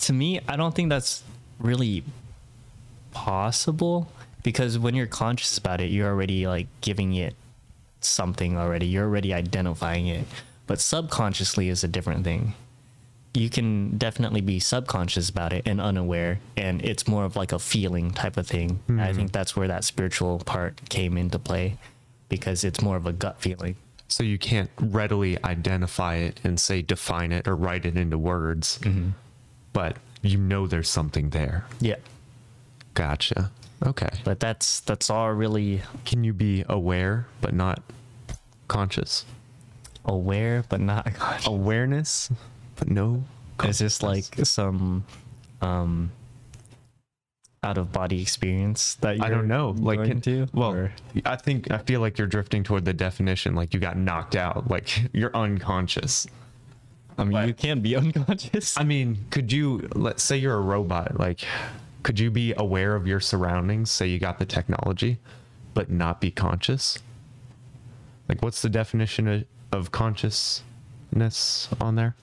[0.00, 1.22] to me i don't think that's
[1.60, 2.02] really
[3.12, 4.10] possible
[4.42, 7.34] because when you're conscious about it you're already like giving it
[8.00, 8.86] something already.
[8.86, 10.26] You're already identifying it.
[10.66, 12.54] But subconsciously is a different thing.
[13.34, 17.58] You can definitely be subconscious about it and unaware and it's more of like a
[17.58, 18.80] feeling type of thing.
[18.88, 19.16] I mm-hmm.
[19.16, 21.76] think that's where that spiritual part came into play
[22.28, 23.76] because it's more of a gut feeling.
[24.08, 28.80] So, you can't readily identify it and say define it or write it into words,
[28.82, 29.10] mm-hmm.
[29.72, 31.64] but you know there's something there.
[31.80, 31.96] yeah.
[32.94, 33.52] Gotcha.
[33.86, 34.08] Okay.
[34.24, 37.82] but that's that's all really Can you be aware but not
[38.68, 39.24] conscious?
[40.04, 41.46] aware but not conscious.
[41.46, 42.30] Awareness
[42.76, 43.22] but no.
[43.64, 45.04] Is this like some
[45.60, 46.10] um
[47.62, 49.74] out of body experience that you're I don't know.
[49.78, 50.46] Like, can, to?
[50.54, 50.92] well, or-
[51.26, 53.54] I think I feel like you're drifting toward the definition.
[53.54, 54.70] Like you got knocked out.
[54.70, 56.26] Like you're unconscious.
[57.18, 58.78] I mean, but- you can be unconscious.
[58.78, 61.44] I mean, could you let's say you're a robot, like
[62.02, 65.18] could you be aware of your surroundings, say you got the technology,
[65.74, 66.98] but not be conscious?
[68.28, 72.14] Like what's the definition of, of consciousness on there?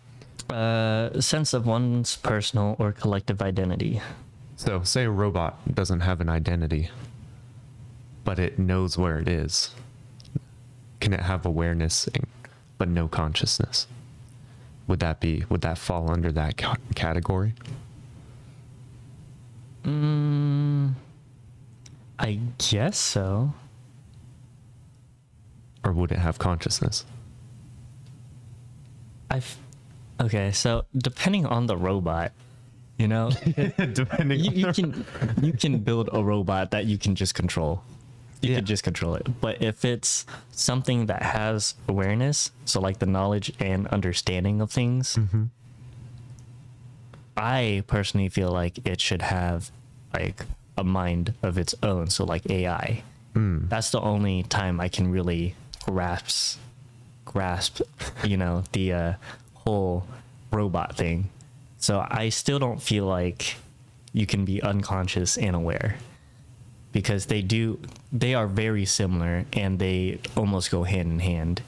[0.50, 4.02] Uh, sense of one's personal or collective identity.
[4.56, 6.90] So say a robot doesn't have an identity,
[8.24, 9.72] but it knows where it is.
[11.00, 12.26] Can it have awareness and-
[12.78, 13.88] but no consciousness?
[14.88, 16.56] Would that be would that fall under that
[16.96, 17.54] category?
[19.88, 20.94] Mm,
[22.20, 23.54] I guess so.
[25.84, 27.06] Or would it have consciousness?
[29.32, 29.58] I've
[30.20, 30.52] okay.
[30.52, 32.34] So depending on the robot,
[32.98, 33.30] you know,
[33.94, 35.06] Depending you, you can
[35.42, 37.84] you can build a robot that you can just control.
[38.42, 38.58] You Yeah.
[38.58, 39.26] can just control it.
[39.42, 45.16] But if it's something that has awareness, so like the knowledge and understanding of things,
[45.16, 45.44] Mm-hmm.
[47.40, 49.72] I personally feel like it should have
[50.14, 50.46] like
[50.78, 52.10] a mind of its own.
[52.10, 53.04] So like AI.
[53.36, 53.70] Mm.
[53.70, 56.60] That's the only time I can really grasp
[57.28, 57.82] grasp,
[58.24, 59.14] you know, the uh,
[59.54, 60.08] whole
[60.52, 61.30] robot thing.
[61.78, 63.56] So I still don't feel like
[64.14, 65.98] you can be unconscious and aware
[66.92, 67.80] because they do
[68.12, 71.62] they are very similar and they almost go hand in hand.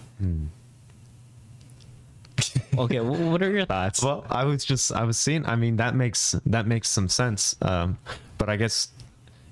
[2.77, 4.01] okay, what are your thoughts?
[4.01, 5.45] Well, I was just I was seeing.
[5.45, 7.55] I mean, that makes that makes some sense.
[7.61, 7.97] Um,
[8.39, 8.87] but I guess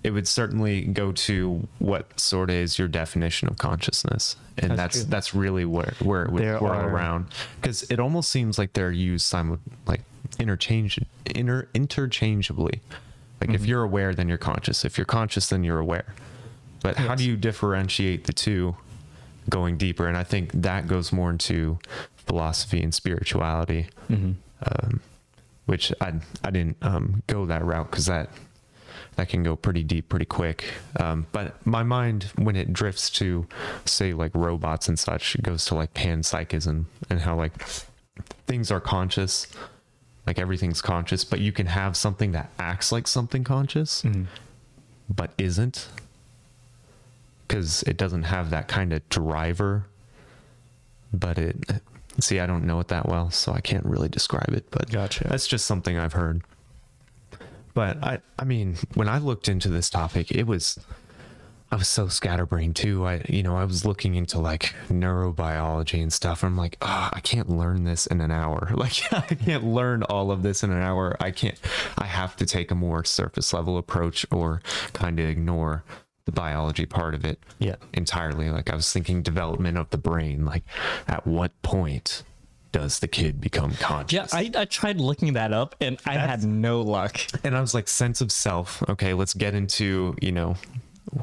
[0.04, 4.98] it would certainly go to what sort of is your definition of consciousness, and That's
[5.00, 7.28] that's that's, really where where it would There whirl are- around
[7.62, 10.02] because it almost seems like they're used simul like
[10.40, 11.00] interchange
[11.36, 12.82] inter interchangeably.
[13.42, 14.84] Like if you're aware, then you're conscious.
[14.84, 16.16] If you're conscious, then you're aware.
[16.82, 18.76] But how do you differentiate the two
[19.50, 20.08] going deeper?
[20.08, 21.78] And I think that goes more into
[22.26, 24.36] philosophy and spirituality Mhm.
[24.64, 25.02] um,
[25.66, 28.30] which I I didn't um, go that route because that
[29.18, 30.64] that can go pretty deep pretty quick.
[31.00, 33.48] Um, but my mind, when it drifts to
[33.84, 37.52] say like robots and such, it goes to like panpsychism and how like
[38.46, 39.48] things are conscious,
[40.26, 44.04] like everything's conscious, but you can have something that acts like something conscious,
[45.10, 45.90] but isn't
[47.48, 49.86] because it doesn't have that kind of driver.
[51.12, 51.56] But it,
[52.20, 54.70] see, I don't know it that well, so I can't really describe it.
[54.70, 55.28] But Gotcha.
[55.28, 56.44] that's just something I've heard.
[57.78, 60.80] But I, I mean, when I looked into this topic, it was,
[61.72, 63.06] I was so scatterbrained too.
[63.06, 66.44] I, you know, I was looking into like neurobiology and stuff.
[66.44, 68.72] I'm like, oh, I can't learn this in an hour.
[68.76, 71.16] Like, I can't learn all of this in an hour.
[71.20, 71.60] I can't,
[72.00, 74.64] I have to take a more surface level approach or
[74.94, 75.84] kind of ignore
[76.26, 77.76] the biology part of it Yeah.
[77.94, 78.50] entirely.
[78.50, 80.46] Like, I was thinking development of the brain.
[80.46, 80.64] Like,
[81.08, 82.24] at what point
[82.78, 84.32] does the kid become conscious?
[84.32, 87.20] Yeah, I, I tried looking that up and I had no luck.
[87.44, 88.88] and I was like, sense of self.
[88.88, 90.56] Okay, let's get into, you know,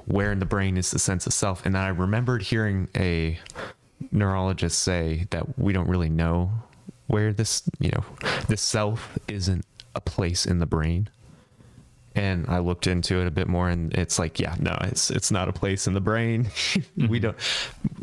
[0.07, 1.65] where in the brain is the sense of self.
[1.65, 3.39] And then I remembered hearing a
[4.11, 6.51] neurologist say that we don't really know
[7.07, 8.05] where this, you know,
[8.49, 9.65] the self isn't
[9.95, 11.09] a place in the brain.
[12.17, 15.31] And I looked into it a bit more and it's like, yeah, no, it's it's
[15.33, 16.49] not a place in the brain.
[16.75, 17.17] we mm-hmm.
[17.19, 17.37] don't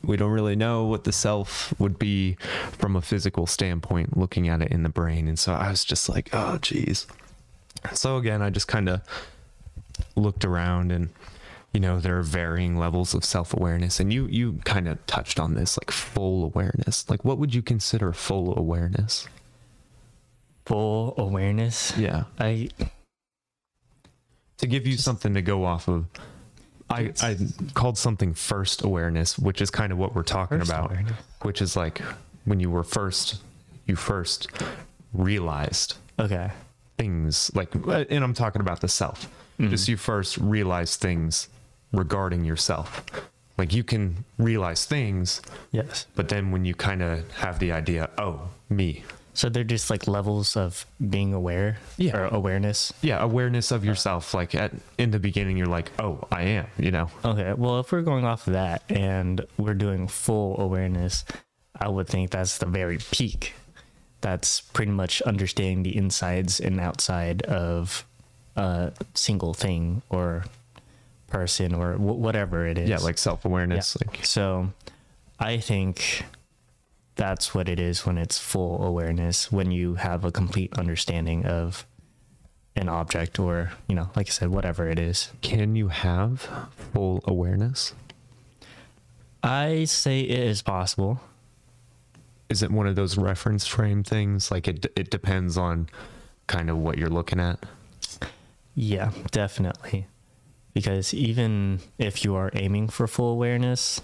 [0.03, 2.35] we don't really know what the self would be
[2.73, 5.27] from a physical standpoint looking at it in the brain.
[5.27, 7.07] And so I was just like, oh geez.
[7.93, 9.01] So again, I just kind of
[10.15, 11.09] looked around and
[11.73, 15.53] you know there are varying levels of self-awareness and you you kind of touched on
[15.53, 19.27] this like full awareness like what would you consider full awareness
[20.65, 21.97] Full awareness.
[21.97, 22.69] yeah I
[24.61, 26.05] to give you something to go off of
[26.89, 27.35] i i
[27.73, 31.13] called something first awareness which is kind of what we're talking First about awareness.
[31.41, 32.01] which is like
[32.45, 33.41] when you were first
[33.87, 34.47] you first
[35.13, 36.51] realized okay.
[36.97, 39.25] things like uh, and i'm talking about the self
[39.59, 39.69] mm-hmm.
[39.69, 41.49] just you first realize things
[41.91, 43.03] regarding yourself
[43.57, 46.05] like you can realize things Yes.
[46.15, 50.07] but then when you kind of have the idea oh me So they're just like
[50.07, 51.77] levels of being aware.
[51.97, 52.17] Yeah.
[52.17, 52.91] Or awareness.
[53.01, 56.91] yeah awareness of yourself like at in the beginning you're like oh i am you
[56.91, 57.53] know Okay.
[57.53, 61.23] Well, if we're going off of that and we're doing full awareness,
[61.79, 63.53] I would think that's the very peak.
[64.21, 68.05] That's pretty much understanding the insides and outside of
[68.55, 70.43] a single thing or
[71.27, 72.89] person or w- whatever it is.
[72.89, 74.07] yeah like self-awareness Yeah.
[74.07, 74.73] like So
[75.39, 76.25] I think
[77.15, 81.85] that's what it is when it's full awareness, when you have a complete understanding of
[82.75, 85.29] an object or, you know, like I said, whatever it is.
[85.41, 86.49] can you have
[86.93, 87.93] full awareness
[89.43, 91.19] I say it is possible.
[92.49, 95.89] is it one of those reference frame things like it it depends on
[96.47, 97.59] kind of what you're looking at
[98.75, 100.07] Yeah, definitely.
[100.73, 104.01] Because even if you are aiming for full awareness,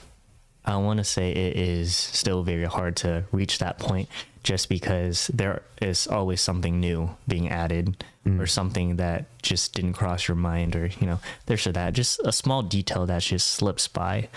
[0.68, 4.10] I want to say it is still very hard to reach that point
[4.44, 8.40] just because there is always something new being added mm.
[8.40, 11.94] or something that just didn't cross your mind or, you know, there's that.
[11.94, 14.28] Just a small detail that just slips by.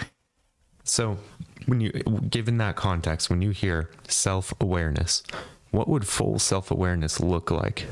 [0.84, 1.18] So,
[1.66, 1.90] when you
[2.30, 5.24] given that context, when you hear self-awareness,
[5.72, 7.86] what would full self-awareness look like?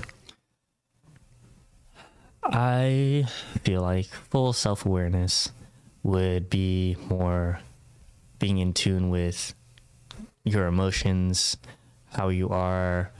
[2.44, 3.27] I
[3.62, 5.51] feel like full self awareness
[6.03, 7.61] would be more
[8.38, 9.55] being in tune with
[10.44, 11.57] your emotions,
[12.12, 13.11] how you are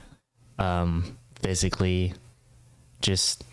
[0.57, 2.13] um, physically.
[3.01, 3.43] Just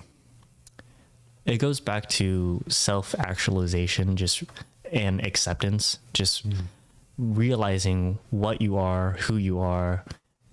[1.45, 4.43] it goes back to self actualization, just
[4.93, 5.99] and acceptance.
[6.13, 6.47] Just
[7.19, 10.05] realizing what you are, who you are,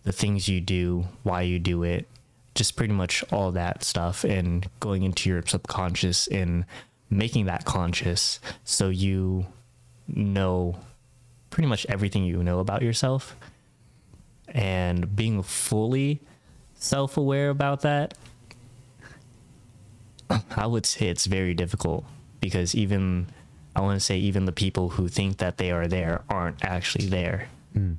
[0.04, 2.08] the things you do, why you do it,
[2.56, 6.66] just pretty much all that stuff, and going into your subconscious and
[7.10, 9.46] making that conscious so you
[10.08, 10.76] know
[11.54, 13.36] pretty much everything you know about yourself
[14.48, 16.20] and being fully
[16.74, 18.16] self aware about that.
[20.58, 22.06] I would say it's very difficult
[22.42, 23.28] because even
[23.76, 27.06] I want to say even the people who think that they are there aren't actually
[27.06, 27.94] there hmm.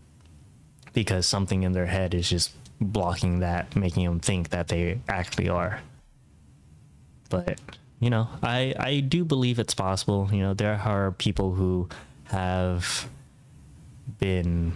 [0.92, 5.48] because something in their head is just blocking that, making them think that they actually
[5.48, 5.78] are.
[7.30, 7.60] But
[8.00, 10.28] you know, I I do believe it's possible.
[10.32, 11.88] You know, there are people who
[12.24, 13.08] have
[14.24, 14.72] been,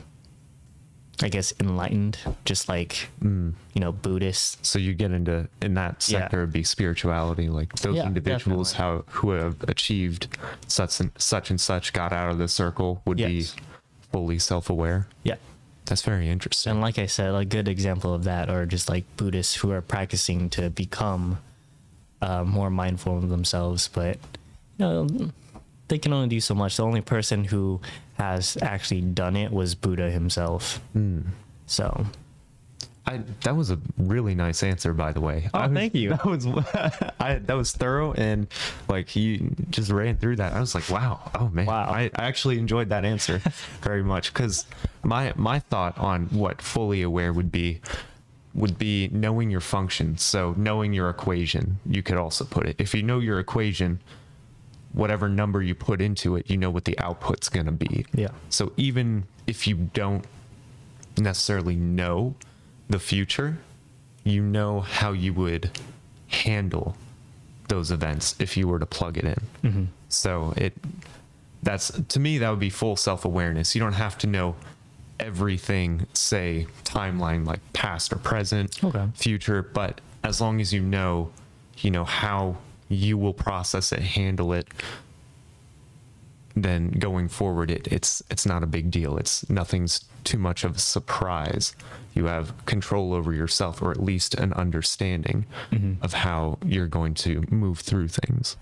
[1.22, 4.59] I guess, enlightened, just like you know Buddhists.
[4.68, 6.20] So you get into in that Yeah.
[6.20, 9.05] sector would be spirituality, like those Yeah, individuals definitely.
[9.09, 10.28] how who have achieved
[10.66, 13.30] such and such and such, got out of the circle, would Yes.
[13.55, 13.62] be
[14.12, 15.07] fully self-aware.
[15.22, 15.36] Yeah.
[15.86, 16.70] That's very interesting.
[16.72, 19.80] And like I said, a good example of that are just like Buddhists who are
[19.80, 21.38] practicing to become
[22.20, 24.16] uh, more mindful of themselves, but
[24.76, 25.07] you know
[25.88, 26.76] they can only do so much.
[26.76, 27.80] The only person who
[28.18, 30.80] has actually done it was Buddha himself.
[30.92, 31.20] Hmm.
[31.66, 32.06] So
[33.06, 35.48] I that was a really nice answer, by the way.
[35.54, 36.10] Oh, was- thank you.
[36.10, 36.46] That was
[37.20, 38.48] I that was thorough and
[38.88, 40.52] like he just ran through that.
[40.52, 41.84] I was like, wow, oh man, Wow.
[41.88, 43.38] I, I actually enjoyed that answer
[43.82, 44.66] very much because
[45.02, 47.80] my my thought on what fully aware would be
[48.54, 50.18] would be knowing your function.
[50.18, 52.76] So knowing your equation, you could also put it.
[52.78, 54.00] If you know your equation,
[54.93, 58.07] whatever number you put into it, you know what the output's going to be.
[58.14, 58.28] Yeah.
[58.49, 60.24] So even if you don't
[61.16, 62.34] necessarily know
[62.89, 63.59] the future,
[64.24, 65.70] you know how you would
[66.28, 66.97] handle
[67.68, 69.41] those events if you were to plug it in.
[69.62, 69.84] Mm-hmm.
[70.09, 70.72] So it
[71.62, 73.74] that's to me that would be full self-awareness.
[73.74, 74.57] You don't have to know
[75.20, 79.07] everything say timeline like past or present, Okay.
[79.14, 81.30] future, but as long as you know,
[81.78, 82.57] you know how
[82.89, 84.68] you will process it, handle it,
[86.62, 89.16] then going forward it it's it's not a big deal.
[89.16, 91.74] It's nothing's too much of a surprise.
[92.14, 96.03] You have control over yourself or at least an understanding mm-hmm.
[96.03, 98.57] of how you're going to move through things.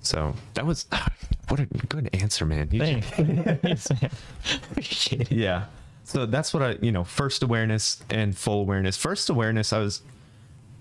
[0.00, 0.86] So that was
[1.48, 2.68] what a good answer man.
[2.70, 3.90] You- Thanks.
[4.70, 5.32] Appreciate it.
[5.32, 5.64] yeah.
[6.04, 8.96] So that's what i you know first awareness and full awareness.
[8.96, 10.02] First awareness i was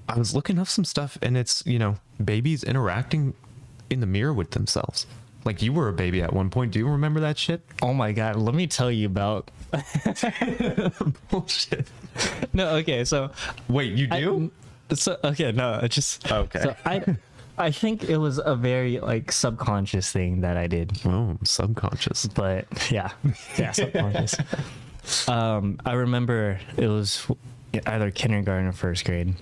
[0.09, 3.33] i was looking up some stuff and it's you know babies interacting
[3.89, 5.05] in the mirror with themselves
[5.45, 8.11] like you were a baby at one point do you remember that shit Oh my
[8.11, 9.51] god, let me tell you about.
[11.29, 11.87] bullshit
[12.53, 13.29] No, okay, so
[13.67, 14.51] wait you do
[14.89, 16.61] I, so okay, no, it just Okay.
[16.61, 17.03] So I,
[17.57, 22.65] I think it was a very like subconscious thing that I did, oh subconscious but
[22.91, 23.11] yeah,
[23.57, 24.35] yeah, subconscious.
[25.27, 27.25] um, I remember it was
[27.85, 29.35] either kindergarten or first grade.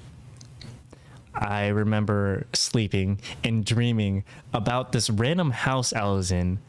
[1.36, 4.24] I remember sleeping and dreaming
[4.54, 6.60] about this random house I was in.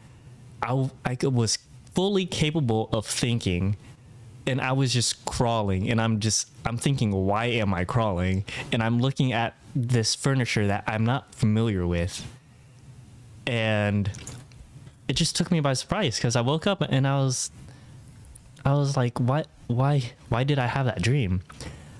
[0.61, 1.59] I, I was
[1.93, 3.77] fully capable of thinking
[4.47, 8.43] and I was just crawling and I'm just I'm thinking why am I crawling?
[8.71, 12.25] And I'm looking at this furniture that I'm not familiar with.
[13.47, 14.09] And
[15.07, 17.51] it just took me by surprise because I woke up and I was
[18.65, 21.41] I was like what why why did I have that dream?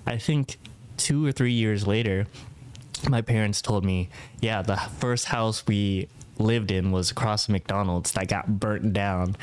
[0.05, 0.57] I think
[0.97, 2.27] 2 or 3 years later
[3.09, 4.09] my parents told me
[4.41, 9.35] yeah the first house we lived in was across McDonald's that got burnt down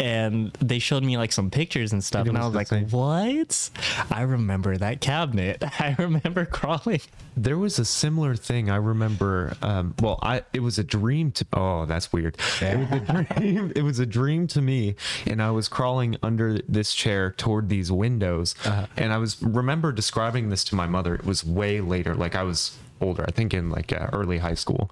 [0.00, 2.88] and they showed me like some pictures and stuff and I was like same.
[2.88, 3.70] what
[4.10, 7.00] I remember that cabinet I remember crawling
[7.36, 9.54] There was a similar thing I remember.
[9.62, 11.46] Um, well, I it was a dream to.
[11.52, 12.36] Oh, that's weird.
[12.60, 13.72] It was a dream.
[13.76, 14.96] It was a dream to me,
[15.26, 18.54] and I was crawling under this chair toward these windows,
[18.96, 21.14] and I was remember describing this to my mother.
[21.14, 24.54] It was way later, like I was older, I think in like uh, early high
[24.54, 24.90] school,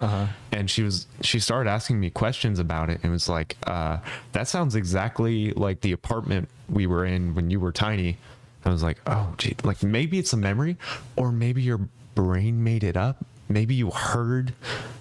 [0.53, 3.99] and she was she started asking me questions about it, and was like, uh,
[4.33, 8.17] "That sounds exactly like the apartment we were in when you were tiny."
[8.65, 10.77] I was like, oh, gee, like maybe it's a memory,
[11.17, 11.81] or maybe your
[12.15, 13.25] brain made it up.
[13.49, 14.53] Maybe you heard,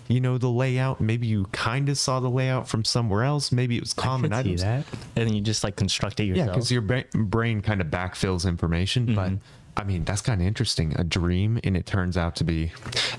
[0.08, 1.02] you know, the layout.
[1.02, 3.52] Maybe you kind of saw the layout from somewhere else.
[3.52, 4.92] Maybe it was common I could see items.
[4.94, 7.82] that and then you just like construct it Yeah, yourself because your bra- brain kind
[7.82, 9.14] of backfills information.
[9.16, 9.34] But
[9.78, 10.96] I mean, that's kind of interesting.
[10.98, 12.72] A dream, and it turns out to be.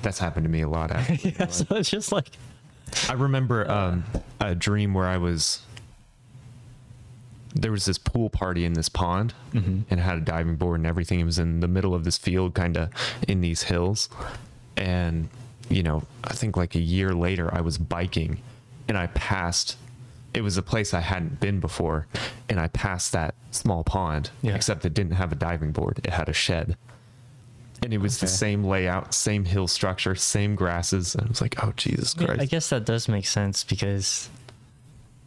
[0.02, 0.90] That's happened to me a lot.
[0.92, 1.36] Actually.
[1.38, 2.30] yeah, so it's just like
[3.08, 4.04] I remember um,
[4.40, 5.62] a dream where I was.
[7.54, 10.86] There was this pool party in this pond, and it had a diving board and
[10.86, 11.20] everything.
[11.20, 12.90] It was in the middle of this field, kind of
[13.26, 14.08] in these hills,
[14.76, 15.28] and
[15.70, 18.40] you know, I think like a year later, I was biking,
[18.88, 19.76] and I passed.
[20.38, 22.06] It was a place I hadn't been before,
[22.48, 24.30] and I passed that small pond.
[24.40, 24.54] Yeah.
[24.54, 26.76] Except it didn't have a diving board; it had a shed
[27.82, 31.14] and it was the same layout, same hill structure, same grasses.
[31.14, 32.40] And I was like, oh Jesus Yeah, Christ!
[32.40, 34.28] I guess that does make sense because,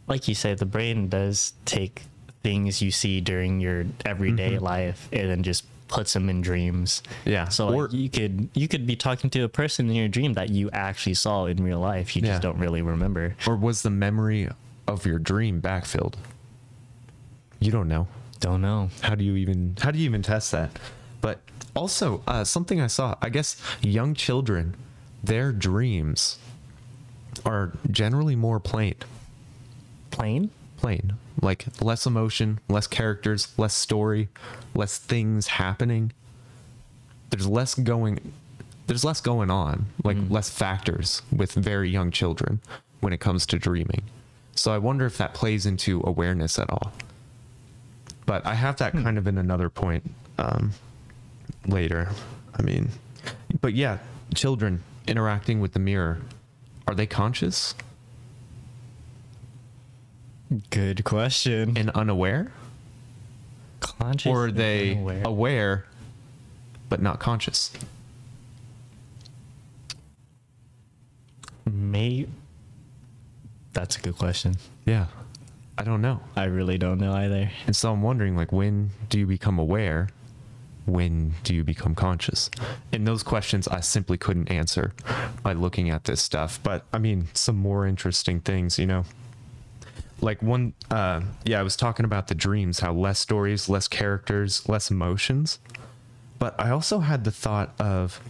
[0.06, 2.02] like you said, the brain does take
[2.42, 4.64] things you see during your everyday mm-hmm.
[4.64, 7.02] life and then just puts them in dreams.
[7.24, 10.08] Yeah, So like, or- you could you could be talking to a person in your
[10.08, 12.16] dream that you actually saw in real life.
[12.16, 12.32] You Yeah.
[12.32, 13.36] just don't really remember.
[13.46, 14.48] Or was the memory
[14.86, 16.14] of your dream backfilled?
[17.60, 18.08] You don't know.
[18.40, 18.90] Don't know.
[19.02, 20.78] How do you even how do you even test that?
[21.20, 21.40] But
[21.76, 23.14] also, uh, something I saw.
[23.22, 24.74] I guess young children,
[25.22, 26.38] their dreams
[27.46, 28.94] are generally more plain.
[30.10, 30.50] Plain.
[30.76, 34.28] Plain, like less emotion, less characters, less story,
[34.74, 36.10] less things happening.
[37.30, 38.32] There's less going.
[38.88, 42.60] There's less going on, like less factors with very young children
[42.98, 44.02] when it comes to dreaming.
[44.54, 46.92] So I wonder if that plays into awareness at all.
[48.26, 50.72] But I have that kind of in another point um,
[51.66, 52.10] later.
[52.54, 52.90] I mean,
[53.60, 53.98] but yeah,
[54.34, 56.20] children interacting with the mirror,
[56.86, 57.74] are they conscious
[60.70, 61.76] Good question.
[61.76, 62.52] and unaware?
[63.80, 65.22] Conscious or are they unaware.
[65.24, 65.84] aware
[66.88, 67.72] but not conscious?
[71.64, 72.26] May.
[73.72, 74.56] That's a good question.
[74.84, 75.06] Yeah.
[75.78, 76.20] I don't know.
[76.36, 77.50] I really don't know either.
[77.66, 80.08] And so I'm wondering like when do you become aware?
[80.84, 82.50] When do you become conscious?
[82.92, 84.92] And those questions I simply couldn't answer
[85.42, 86.60] by looking at this stuff.
[86.62, 89.04] But I mean, some more interesting things, you know.
[90.20, 94.68] Like one uh yeah, I was talking about the dreams, how less stories, less characters,
[94.68, 95.58] less emotions.
[96.38, 98.20] But I also had the thought of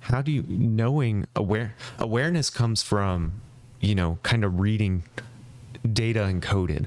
[0.00, 3.40] how do you knowing aware awareness comes from,
[3.80, 5.04] you know, kind of reading
[5.92, 6.86] data encoded.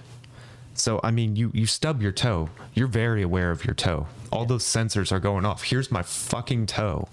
[0.74, 2.50] So I mean, you you stub your toe.
[2.74, 4.08] You're very aware of your toe.
[4.32, 5.64] All those sensors are going off.
[5.64, 7.08] Here's my fucking toe.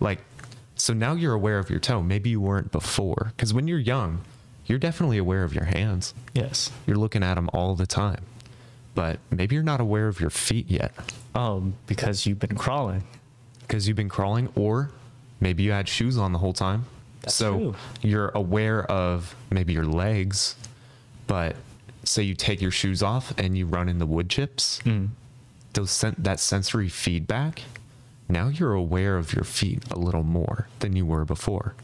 [0.00, 0.20] Like,
[0.76, 2.02] so now you're aware of your toe.
[2.02, 3.32] Maybe you weren't before.
[3.36, 4.22] Because when you're young,
[4.66, 6.14] you're definitely aware of your hands.
[6.32, 6.70] Yes.
[6.86, 8.22] You're looking at them all the time.
[8.94, 10.92] But maybe you're not aware of your feet yet
[11.34, 13.02] Oh, because you've been crawling.
[13.60, 14.90] because you've been crawling, or
[15.40, 16.84] maybe you had shoes on the whole time.
[17.24, 17.74] That's so true.
[18.02, 20.54] you're aware of maybe your legs,
[21.26, 21.56] but
[22.04, 25.08] say you take your shoes off and you run in the wood chips, Mm.
[25.72, 27.62] those sen- that sensory feedback.
[28.28, 31.74] Now you're aware of your feet a little more than you were before.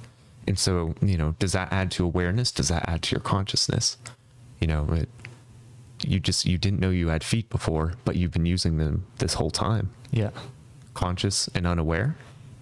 [0.47, 2.51] And so, you know, does that add to awareness?
[2.51, 3.97] Does that add to your consciousness?
[4.61, 5.09] You know, it,
[6.07, 9.35] you just you didn't know you had feet before, but you've been using them this
[9.35, 9.91] whole time.
[10.11, 10.31] Yeah.
[10.95, 12.17] Conscious and unaware.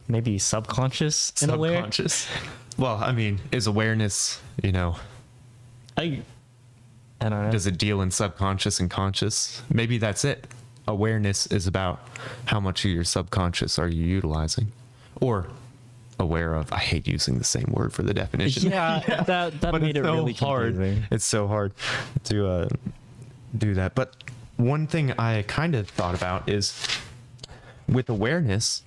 [0.09, 1.72] Maybe subconscious and aware.
[1.74, 2.29] subconscious.
[2.79, 4.97] Well, I mean, is awareness, you know,
[5.97, 6.22] I.
[7.20, 7.51] I don't know.
[7.51, 9.61] does it deal in subconscious and conscious?
[9.72, 10.47] Maybe that's it.
[10.87, 12.01] Awareness is about
[12.45, 14.70] how much of your subconscious are you utilizing
[15.20, 15.49] or
[16.20, 16.72] aware of.
[16.72, 18.70] I hate using the same word for the definition.
[18.70, 20.74] yeah, that that but made it so really hard.
[20.76, 21.05] confusing.
[21.11, 21.72] It's so hard
[22.24, 22.68] to uh,
[23.57, 23.97] do that.
[23.97, 24.14] But
[24.57, 26.87] one thing I kind of thought about is
[27.89, 28.83] with awareness,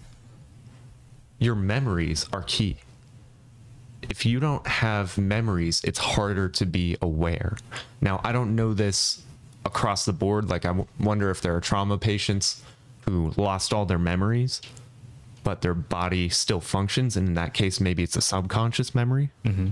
[1.37, 2.77] your memories are key.
[4.11, 7.55] If you don't have memories, it's harder to be aware.
[8.01, 9.23] Now, I don't know this
[9.65, 10.49] across the board.
[10.49, 12.61] Like, I w- wonder if there are trauma patients
[13.05, 14.61] who lost all their memories,
[15.45, 17.15] but their body still functions.
[17.15, 19.69] And in that case, maybe it's a subconscious memory mm-hmm.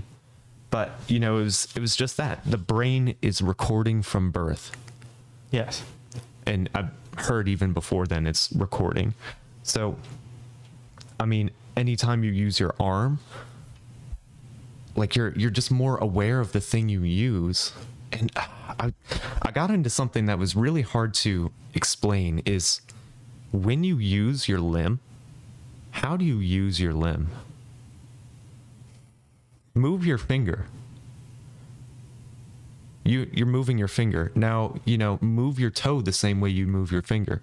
[0.70, 4.72] but you know it was it was just that the brain is recording from birth
[5.50, 5.82] Yes.
[6.46, 9.14] and i've heard even before then it's recording
[9.62, 9.96] so
[11.18, 13.18] i mean anytime you use your arm
[14.96, 17.72] like you're you're just more aware of the thing you use.
[18.12, 18.46] And uh,
[18.78, 18.92] i
[19.42, 22.80] i got into something that was really hard to explain is
[23.52, 25.00] when you use your limb
[25.90, 27.28] how do you use your limb?
[29.74, 30.66] Move your finger.
[33.04, 34.30] You you're moving your finger.
[34.34, 37.42] Now you know move your toe the same way you move your finger.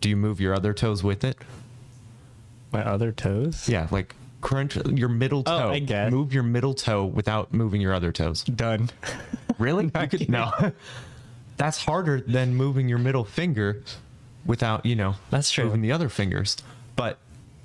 [0.00, 1.38] Do you move your other toes with it?
[2.72, 3.68] My other toes.
[3.68, 5.68] yeah like crunch your middle Oh, toe.
[5.70, 6.10] I guess.
[6.12, 8.44] move your middle toe without moving your other toes.
[8.44, 8.90] Done.
[9.58, 9.84] really?
[10.00, 10.52] You could, no.
[11.56, 13.82] that's harder than moving your middle finger
[14.44, 15.64] without you know That's true.
[15.64, 16.56] moving the other fingers.
[16.96, 17.18] But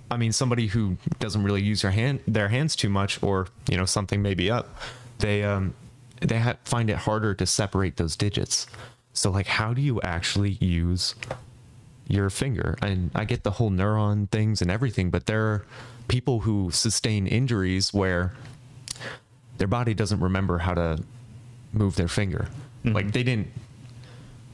[0.09, 3.75] i mean somebody who doesn't really use their hand their hands too much or you
[3.75, 4.73] know something may be up
[5.19, 5.73] they um
[6.21, 8.67] they ha- find it harder to separate those digits.
[9.13, 11.13] So like how do you actually use
[12.07, 12.77] your finger?
[12.81, 15.65] And i get the whole neuron things and everything but there are
[16.07, 18.33] people who sustain injuries where
[19.57, 21.03] their body doesn't remember how to
[21.73, 22.47] move their finger
[22.83, 22.95] mm-hmm.
[22.95, 23.47] like they didn't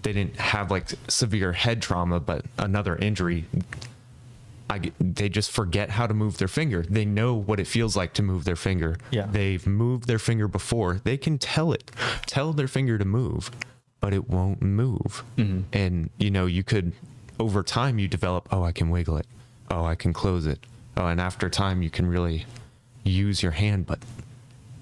[0.02, 3.46] they didn't have like severe head trauma but another injury
[4.74, 6.84] I, they just forget how to move their finger.
[6.90, 8.98] They know what it feels like to move their finger.
[9.12, 9.28] Yeah.
[9.30, 11.00] They've moved their finger before.
[11.04, 11.92] They can tell it,
[12.26, 13.52] tell their finger to move,
[14.00, 15.24] but it won't move.
[15.38, 15.62] Mm-hmm.
[15.74, 16.94] And, you know, you could,
[17.40, 19.28] over time, you develop, oh, I can wiggle it.
[19.70, 20.60] Oh, I can close it.
[20.96, 22.46] Oh, and after time, you can really
[23.04, 23.86] use your hand.
[23.86, 24.00] But,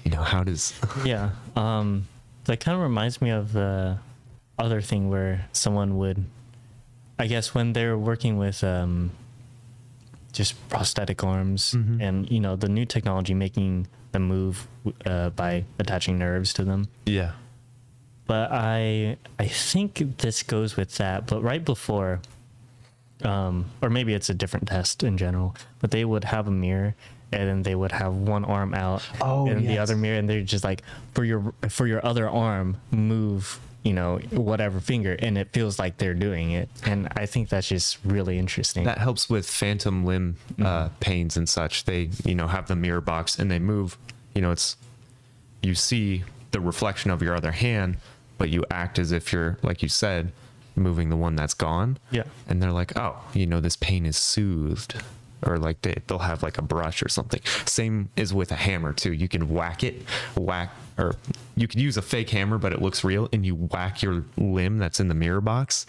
[0.03, 0.74] you know, how does.
[1.05, 1.32] yeah.
[1.55, 2.07] Um,
[2.45, 3.97] that kind of reminds me of the
[4.59, 6.26] other thing where someone would,
[7.18, 9.12] I guess, when they're working with um,
[10.34, 14.68] just prosthetic arms and you know the new technology making them move
[15.05, 16.88] uh, by attaching nerves to them.
[17.05, 17.32] yeah.
[18.28, 21.28] but I I think this goes with that.
[21.28, 22.22] But right before,
[23.24, 25.55] um, or maybe it's a different test in general.
[25.80, 26.95] But they would have a mirror,
[27.32, 30.41] and then they would have one arm out, Oh, and the other mirror, and they're
[30.41, 35.49] just like for your for your other arm, move you know whatever finger, and it
[35.53, 36.69] feels like they're doing it.
[36.86, 38.84] And I think that's just really interesting.
[38.84, 41.86] That helps with phantom limb uh, pains and such.
[41.86, 43.97] They, you know, have the mirror box and they move.
[44.36, 44.78] You know, it's
[45.63, 47.97] you see the reflection of your other hand,
[48.38, 50.32] but you act as if you're, like you said,
[50.76, 51.97] moving the one that's gone.
[52.11, 52.24] Yeah.
[52.47, 55.01] And they're like, oh, you know, this pain is soothed.
[55.43, 57.41] Or like they, they'll have like a brush or something.
[57.65, 59.11] Same is with a hammer too.
[59.11, 60.03] You can whack it,
[60.38, 61.15] whack, or
[61.55, 64.78] you could use a fake hammer, but it looks real, and you whack your limb
[64.78, 65.88] that's in the mirror box,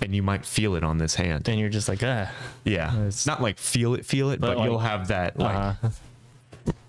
[0.00, 1.46] and you might feel it on this hand.
[1.50, 2.30] And you're just like, ah.
[2.64, 5.54] Yeah, It's- not like feel it, feel it, but, But, like, you'll have that like,
[5.84, 5.90] Uh,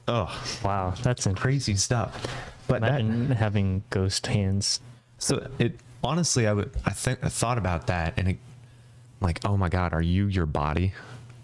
[0.08, 2.26] oh, wow, that's crazy stuff.
[2.68, 3.02] But that,
[3.36, 4.80] having ghost hands.
[5.18, 8.38] So it honestly, I would I think I thought about that and it
[9.22, 10.94] like, oh my god, are you your body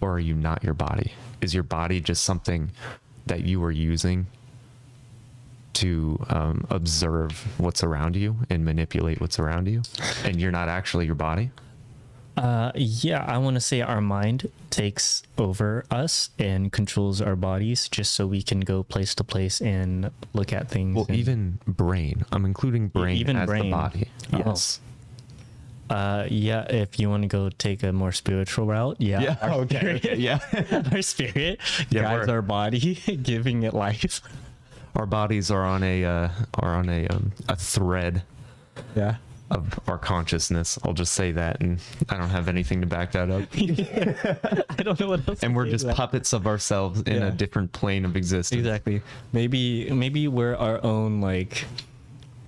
[0.02, 1.14] or are you not your body?
[1.42, 2.72] Is your body just something
[3.26, 4.28] that you are using
[5.74, 9.82] to um, observe what's around you and manipulate what's around you,
[10.24, 11.50] and you're not actually your body?
[12.38, 17.90] Uh, yeah, I want to say our mind takes over us and controls our bodies
[17.90, 20.96] just so we can go place to place and look at things.
[20.96, 22.26] Well, and- even brain.
[22.32, 23.72] I'm including brain even as the brain.
[23.72, 24.10] body.
[24.34, 24.38] Oh.
[24.46, 24.80] Yes.
[25.90, 29.36] Uh, yeah, if you want to go take a more spiritual route, yeah.
[29.42, 30.40] our spirit- yeah.
[30.94, 31.60] our spirit
[31.90, 34.22] Yeah, guides we're- our body, giving it life.
[34.96, 38.24] Our bodies are on a uh, are on a um, a thread
[38.96, 39.16] Yeah.
[39.52, 40.80] Of our consciousness.
[40.84, 41.80] I'll just say that, and
[42.10, 43.44] I don't have anything to back that up.
[44.80, 45.44] I don't know what else.
[45.44, 45.96] and we're just that.
[45.96, 47.28] puppets of ourselves in Yeah.
[47.28, 48.58] a different plane of existence.
[48.60, 49.02] Exactly.
[49.34, 51.66] Maybe maybe we're our own like,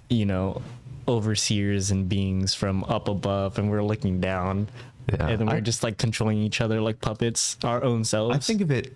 [0.10, 0.62] you know,
[1.08, 4.68] overseers and beings from up above, and we're looking down,
[5.12, 5.28] Yeah.
[5.28, 8.36] and then we're I- just like controlling each other like puppets, our own selves.
[8.36, 8.96] I think of it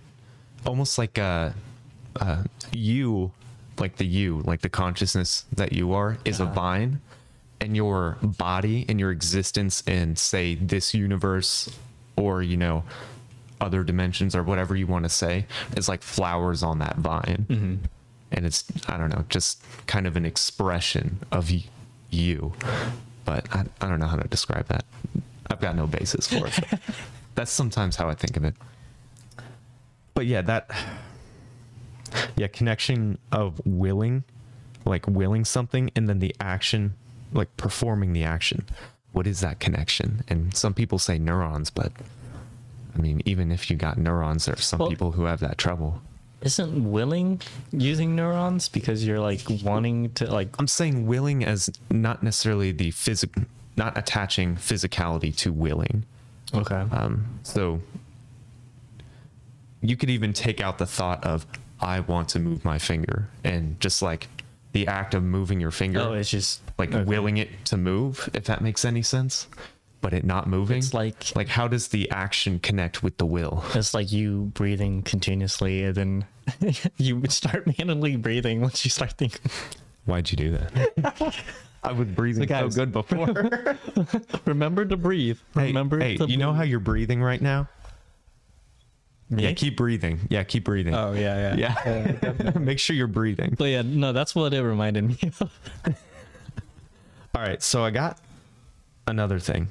[0.65, 1.51] almost like uh,
[2.19, 3.31] uh, you,
[3.79, 6.53] like the you, like the consciousness that you are, is a Uh-huh.
[6.53, 7.01] vine,
[7.67, 11.69] and your body and your existence in, say, this universe,
[12.15, 12.83] or you know,
[13.61, 15.45] other dimensions, or whatever you want to say,
[15.75, 17.75] is like flowers on that vine, Mm-hmm.
[18.31, 21.65] and it's I don't know, just kind of an expression of y-
[22.09, 22.53] you,
[23.25, 24.85] but I, I don't know how to describe that.
[25.49, 26.59] I've got no basis for it.
[27.35, 28.55] That's sometimes how I think of it
[30.15, 30.71] but yeah that
[32.35, 34.23] yeah connection of willing
[34.85, 36.95] like willing something and then the action
[37.31, 38.65] like performing the action.
[39.11, 40.23] What is that connection?
[40.27, 41.91] And some people say neurons but
[42.95, 45.57] i mean even if you got neurons there are some Well- people who have that
[45.57, 46.01] trouble.
[46.41, 52.21] Isn't willing using neurons because you're like wanting to like i'm saying willing as not
[52.21, 53.31] necessarily the physic
[53.75, 56.03] not attaching physicality to willing.
[56.53, 56.83] Okay.
[56.91, 57.79] Um, so
[59.81, 61.45] you could even take out the thought of
[61.79, 64.27] I want to move my finger and just like
[64.77, 67.03] the act of moving your finger, oh it's just like okay.
[67.03, 69.47] willing it to move, if that makes any sense,
[70.01, 70.77] but it not moving.
[70.77, 73.63] It's like- like how does the action connect with the will?
[73.73, 76.25] It's like you breathing continuously, and then
[76.97, 79.51] you start manually breathing once you start thinking.
[80.05, 81.33] Why'd you do that?
[81.83, 83.77] I was breathing guys- so good before.
[84.45, 85.39] Remember to breathe.
[85.53, 85.99] hey, Remember.
[85.99, 87.67] hey, to you know how you're breathing right now?
[89.29, 90.19] Yeah, keep breathing.
[90.29, 90.93] Yeah, keep breathing.
[90.93, 92.15] Oh yeah, yeah.
[92.23, 92.51] yeah.
[92.59, 93.55] Make sure you're breathing.
[93.57, 95.51] But yeah, no, that's what it reminded me of.
[97.35, 98.19] All right, so I got
[99.05, 99.67] another thing,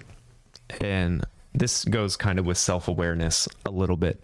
[0.81, 4.23] and this goes kind of with self awareness a little bit,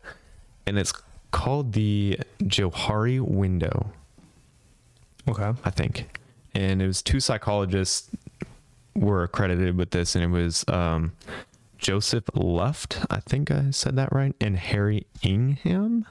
[0.67, 0.93] and it's
[1.31, 3.91] called the Johari window,
[5.29, 5.53] Okay.
[5.65, 6.21] I think.
[6.55, 8.11] And it was two psychologists
[8.95, 11.13] were accredited with this, and it was um,
[11.83, 16.07] Joseph Luft, I think I said that right, and Harry Ingham.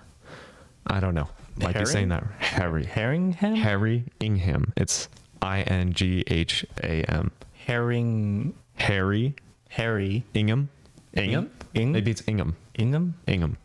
[0.85, 1.29] I don't know.
[1.55, 2.83] Might be saying that Harry.
[2.83, 3.55] Herringham.
[3.55, 4.73] Harry Ingham.
[4.75, 5.07] It's
[5.41, 7.31] I N G H A M.
[7.53, 8.53] Herring.
[8.75, 9.33] Harry
[9.69, 10.25] Harry.
[10.33, 10.69] Ingham.
[11.13, 11.49] Ingham?
[11.73, 11.91] Ingham.
[11.93, 12.57] Maybe it's Ingham.
[12.75, 13.15] Ingham.
[13.27, 13.57] Ingham.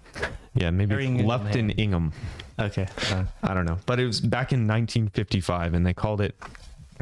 [0.54, 1.26] Yeah, maybe Ingham.
[1.26, 2.12] Lupton Ingham.
[2.59, 2.86] Okay.
[3.11, 3.78] uh, I don't know.
[3.84, 6.36] But it was back in 1955 and they called it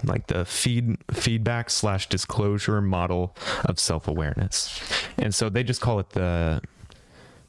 [0.03, 4.81] like the feed feedback slash disclosure model of self-awareness.
[5.19, 6.61] And so they just call it the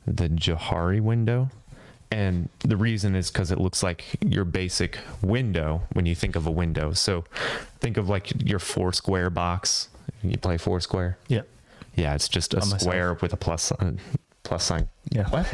[0.06, 1.50] the Johari window.
[2.12, 6.46] And the reason is because it looks like your basic window when you think of
[6.46, 6.94] a window.
[6.94, 7.26] So
[7.80, 9.90] think of like your four square box.
[10.24, 11.18] You play four square.
[11.28, 11.42] yeah.
[11.96, 12.82] Yeah, it's just a On myself.
[12.82, 14.00] square with a plus sign.
[14.44, 14.90] Plus sign.
[15.12, 15.30] Yeah.
[15.30, 15.48] What?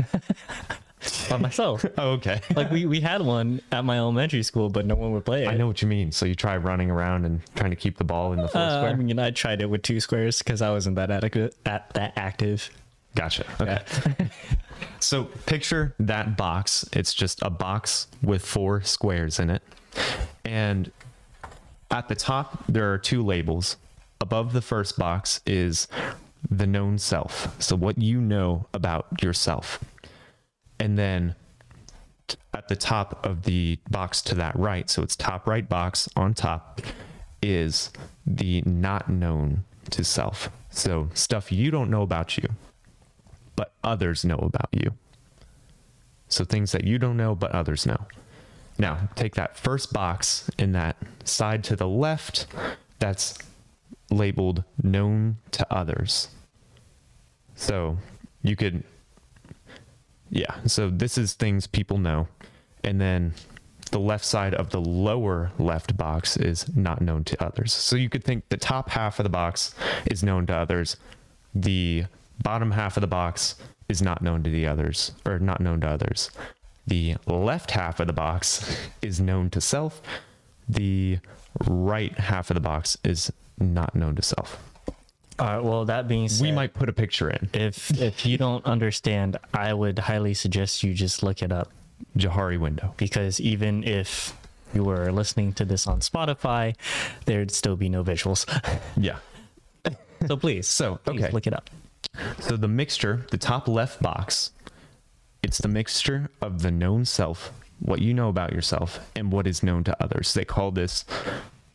[1.29, 1.85] By myself.
[1.97, 2.41] Oh, okay.
[2.55, 5.47] like we, we had one at my elementary school, but no one would play it.
[5.47, 6.11] I know what you mean.
[6.11, 8.69] So you try running around and trying to keep the ball in the four Uh,
[8.79, 8.89] square.
[8.91, 12.13] I mean, I tried it with two squares because I wasn't that adequate at that
[12.15, 12.69] active.
[13.15, 13.45] gotcha.
[13.59, 14.29] Okay.
[14.99, 16.87] so picture that box.
[16.93, 19.61] It's just a box with four squares in it,
[20.45, 20.91] and
[21.89, 23.77] at the top there are two labels.
[24.21, 25.87] Above the first box is
[26.49, 27.55] the known self.
[27.61, 29.83] So what you know about yourself.
[30.81, 31.35] And then
[32.27, 36.09] t- at the top of the box to that right, so it's top right box
[36.15, 36.81] on top,
[37.39, 37.91] is
[38.25, 40.49] the not known to self.
[40.71, 42.49] So, stuff you don't know about you,
[43.55, 44.93] but others know about you.
[46.29, 48.07] So, things that you don't know, but others know.
[48.79, 52.47] Now, take that first box in that side to the left
[52.97, 53.37] that's
[54.09, 56.29] labeled known to others.
[57.53, 57.99] So,
[58.41, 58.83] you could,
[60.31, 62.27] yeah, so this is things people know.
[62.83, 63.33] And then
[63.91, 67.73] the left side of the lower left box is not known to others.
[67.73, 69.75] So you could think the top half of the box
[70.09, 70.95] is known to others.
[71.53, 72.05] The
[72.41, 73.55] bottom half of the box
[73.89, 76.31] is not known to the others or not known to others.
[76.87, 80.01] The left half of the box is known to self.
[80.69, 81.19] The
[81.67, 84.70] right half of the box is not known to self.
[85.41, 85.63] All right.
[85.63, 87.49] Well, that being said, We might put a picture in.
[87.53, 91.71] if if you don't understand, I would highly suggest you just look it up
[92.15, 92.93] Johari window.
[92.97, 94.37] because even if
[94.73, 96.75] you were listening to this on Spotify,
[97.25, 98.45] there'd still be no visuals.
[98.97, 99.17] Yeah.
[100.27, 101.31] so please, So, please okay.
[101.33, 101.69] look it up.
[102.39, 104.51] So the mixture, the top left box,
[105.41, 109.63] it's the mixture of the known self, what you know about yourself, and what is
[109.63, 110.33] known to others.
[110.35, 111.03] They call this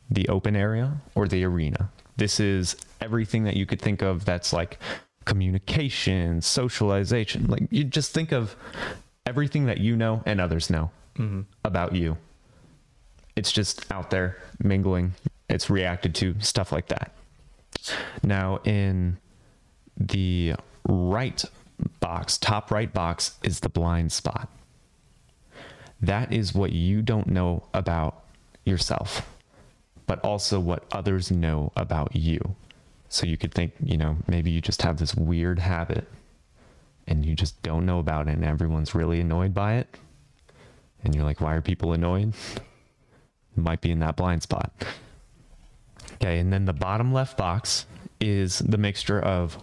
[0.09, 1.91] the open area or the arena.
[2.17, 4.79] This is everything that you could think of that's like
[5.25, 7.47] communication, socialization.
[7.47, 8.57] Like you just think of
[9.27, 11.43] everything that you know and others know mm-hmm.
[11.65, 12.17] about you.
[13.35, 15.13] It's just out there mingling.
[15.51, 17.13] It's reacted to, stuff like that.
[18.23, 19.19] Now, in
[19.97, 20.55] the
[20.89, 21.45] right
[22.01, 24.49] box, top right box, is the blind spot.
[26.01, 28.25] That is what you don't know about
[28.65, 29.29] yourself,
[30.07, 32.57] but also what others know about you.
[33.09, 36.07] So you could think, you know, maybe you just have this weird habit
[37.07, 39.97] and you just don't know about it, and everyone's really annoyed by it.
[41.05, 42.35] And you're like, why are people annoyed?
[43.57, 44.73] Might be in that blind spot.
[46.15, 47.87] Okay, and then the bottom left box
[48.21, 49.59] is the mixture of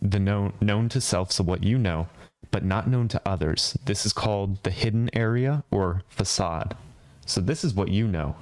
[0.00, 2.08] the known known to self, so what you know,
[2.50, 3.78] but not known to others.
[3.84, 6.76] This is called the hidden area or facade.
[7.26, 8.34] So this is what you know,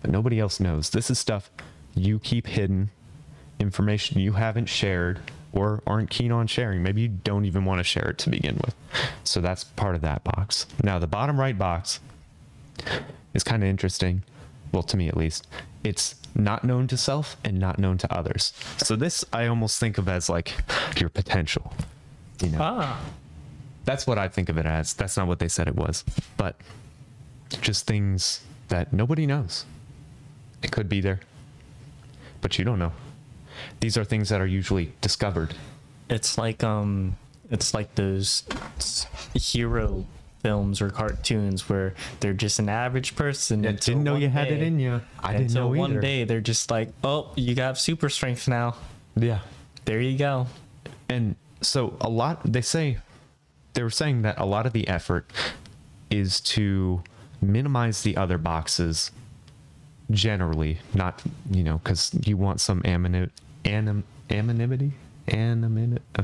[0.00, 0.90] but nobody else knows.
[0.90, 1.50] This is stuff
[1.94, 2.90] you keep hidden,
[3.60, 5.20] information you haven't shared
[5.52, 6.82] or aren't keen on sharing.
[6.82, 8.74] Maybe you don't even want to share it to begin with.
[9.24, 10.66] So that's part of that box.
[10.82, 12.00] Now the bottom right box
[13.34, 14.22] is kind of interesting.
[14.72, 15.46] Well, to me at least.
[15.84, 18.52] It's not known to self and not known to others.
[18.76, 20.52] So this I almost think of as like
[21.00, 21.72] your potential.
[22.42, 22.58] You know.
[22.60, 23.00] Ah,
[23.84, 24.92] That's what I think of it as.
[24.94, 26.04] That's not what they said it was.
[26.36, 26.56] But
[27.62, 29.64] just things that nobody knows.
[30.62, 31.20] It could be there.
[32.42, 32.92] But you don't know.
[33.80, 35.54] These are things that are usually discovered.
[36.10, 37.16] it's like um,
[37.50, 38.44] it's like those
[39.34, 40.04] hero
[40.42, 43.64] films or cartoons where they're just an average person.
[43.64, 45.00] until didn't know one you had it in you.
[45.20, 46.00] I didn't know one either.
[46.00, 48.76] day they're just like, oh, you got super strength now.
[49.16, 49.40] Yeah.
[49.84, 50.46] There you go.
[51.08, 52.98] And so a lot they say
[53.74, 55.30] they were saying that a lot of the effort
[56.10, 57.02] is to
[57.40, 59.10] minimize the other boxes
[60.10, 63.32] generally, not you know, because you want some anonymity,
[63.64, 64.92] anim, anonymity,
[65.28, 66.02] anonymity.
[66.16, 66.22] Uh,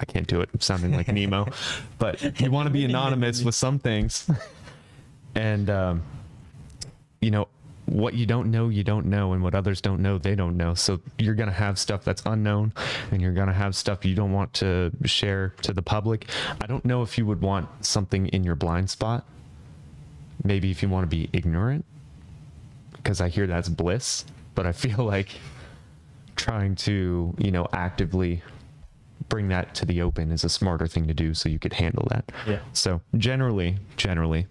[0.00, 0.50] I can't do it.
[0.52, 1.48] I'm sounding like Nemo,
[1.98, 4.28] but you want to be anonymous with some things,
[5.34, 6.02] and um,
[7.20, 7.48] you know
[7.86, 10.72] what you don't know you don't know and what others don't know they don't know.
[10.74, 12.72] So you're going to have stuff that's unknown
[13.10, 16.30] and you're going to have stuff you don't want to share to the public.
[16.62, 19.26] I don't know if you would want something in your blind spot.
[20.42, 21.84] Maybe if you want to be ignorant
[23.04, 25.28] because i hear that's bliss but i feel like
[26.36, 28.42] trying to you know actively
[29.28, 32.06] bring that to the open is a smarter thing to do so you could handle
[32.10, 32.30] that.
[32.46, 32.58] Yeah.
[32.72, 34.46] so generally generally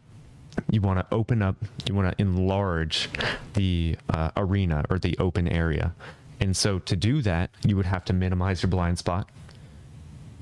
[0.71, 1.55] you want to open up
[1.87, 3.09] you want to enlarge
[3.53, 5.93] the uh, arena or the open area.
[6.39, 9.29] And so to do that you would have to minimize your blind spot.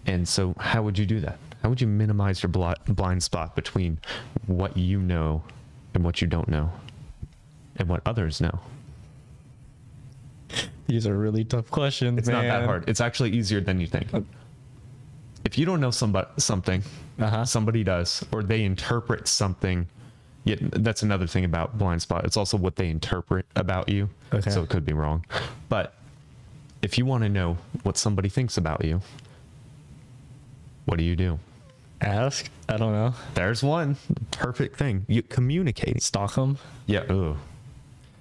[0.05, 1.37] And so how would you do that?
[1.61, 3.99] How would you minimize your bli- blind spot between
[4.47, 5.43] what you know
[5.93, 6.71] and what you don't know
[7.75, 8.59] and what others know
[10.91, 12.17] These are really tough questions.
[12.19, 14.07] it's not that hard it's actually easier than you think
[15.45, 16.83] if you don't know somebody something
[17.19, 17.45] Uh-huh.
[17.45, 19.87] somebody does or they interpret something
[20.43, 24.49] yet that's another thing about blind spot it's also what they interpret about you Okay.
[24.51, 25.23] so it could be wrong
[25.69, 25.93] but
[26.81, 28.99] if you want to know what somebody thinks about you
[30.85, 31.39] what do you do
[32.01, 32.49] Ask?
[32.67, 33.13] I don't know.
[33.35, 33.95] there's one
[34.31, 36.01] perfect thing you communicate.
[36.01, 36.57] Stockholm?
[36.87, 37.37] yeah ooh.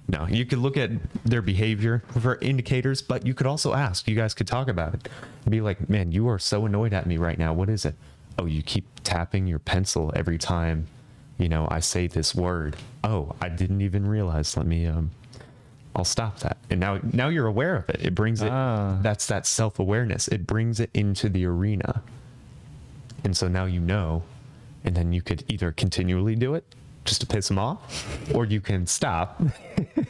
[0.07, 0.89] No you could look at
[1.25, 5.07] their behavior for indicators but you could also ask you guys could talk about it
[5.49, 7.95] be like man you are so annoyed at me right now what is it
[8.39, 10.87] oh you keep tapping your pencil every time
[11.37, 15.11] you know i say this word oh i didn't even realize let me um
[15.93, 16.55] I'll stop that.
[16.69, 17.99] And now now you're aware of it.
[18.01, 18.97] It brings it Ah.
[19.01, 20.29] that's that self-awareness.
[20.29, 22.01] It brings it into the arena.
[23.25, 24.23] And so now you know
[24.85, 26.63] and then you could either continually do it
[27.11, 29.41] just to piss them off or you can stop.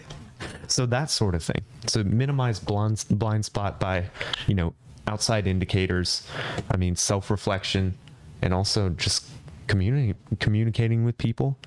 [0.68, 1.64] so that sort of thing.
[1.88, 4.06] So minimize blind blind spot by,
[4.45, 4.76] you know,
[5.08, 6.28] outside indicators.
[6.70, 7.97] I mean, self-reflection
[8.43, 9.26] and also just
[9.66, 11.58] communi- communicating with people.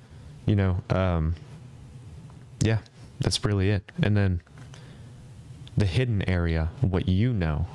[0.45, 1.35] You know, um,
[2.61, 2.77] yeah,
[3.19, 3.91] that's really it.
[4.01, 4.41] And then
[5.75, 7.67] the hidden area, what you know,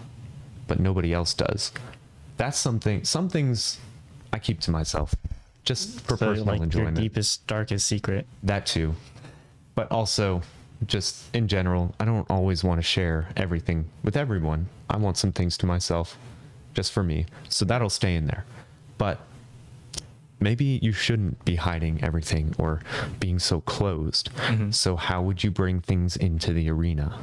[0.67, 1.73] but nobody else does.
[2.39, 3.05] That's something.
[3.05, 3.79] Some things
[4.33, 5.15] I keep to myself,
[5.65, 8.27] just for So, personal like your deepest, darkest secret.
[8.43, 8.95] That too,
[9.75, 10.43] but also
[10.87, 14.69] just in general, I don't always want to share everything with everyone.
[14.89, 16.17] I want some things to myself,
[16.75, 17.27] just for me.
[17.49, 18.45] So that'll stay in there.
[18.97, 19.21] But
[20.41, 22.81] maybe you shouldn't be hiding everything or
[23.19, 24.31] being so closed.
[24.37, 24.73] Mhm.
[24.75, 27.19] So how would you bring things into the arena?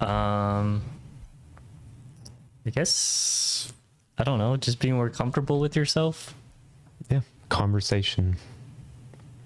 [0.00, 0.82] Um,
[2.66, 3.72] I guess
[4.18, 4.56] I don't know.
[4.56, 6.34] Just being more comfortable with yourself.
[7.10, 8.36] Yeah, conversation,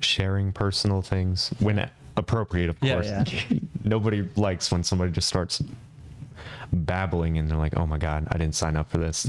[0.00, 3.06] sharing personal things when appropriate, of Yeah, course.
[3.50, 3.58] yeah.
[3.84, 5.62] Nobody likes when somebody just starts
[6.72, 9.28] babbling and they're like, "Oh my god, I didn't sign up for this."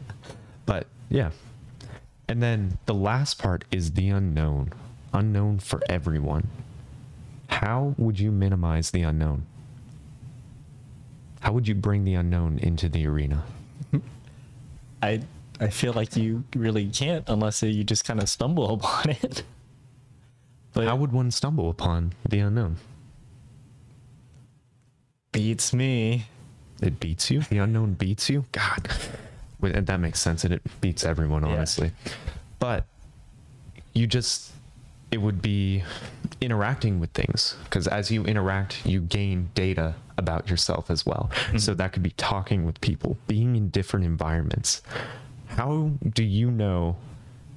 [0.66, 1.30] but yeah.
[2.28, 4.72] And then the last part is the unknown.
[5.12, 6.46] Unknown for everyone.
[7.48, 9.44] How would you minimize the unknown?
[11.40, 13.42] How would you bring the unknown into the arena?
[15.02, 15.22] I
[15.60, 19.42] I feel like you really can't unless you just kind of stumble upon it.
[20.72, 22.76] But How would one stumble upon the unknown?
[25.32, 26.26] beats me.
[26.82, 27.42] It beats you.
[27.42, 28.46] The unknown beats you.
[28.52, 28.88] God,
[29.62, 31.52] and that makes sense, and it beats everyone, Yeah.
[31.52, 31.92] honestly.
[32.58, 32.86] But
[33.94, 34.52] you just,
[35.10, 35.82] it would be
[36.40, 41.30] interacting with things because as you interact, you gain data about yourself as well.
[41.32, 41.58] Mm-hmm.
[41.58, 44.82] So that could be talking with people, being in different environments.
[45.50, 46.96] How do you know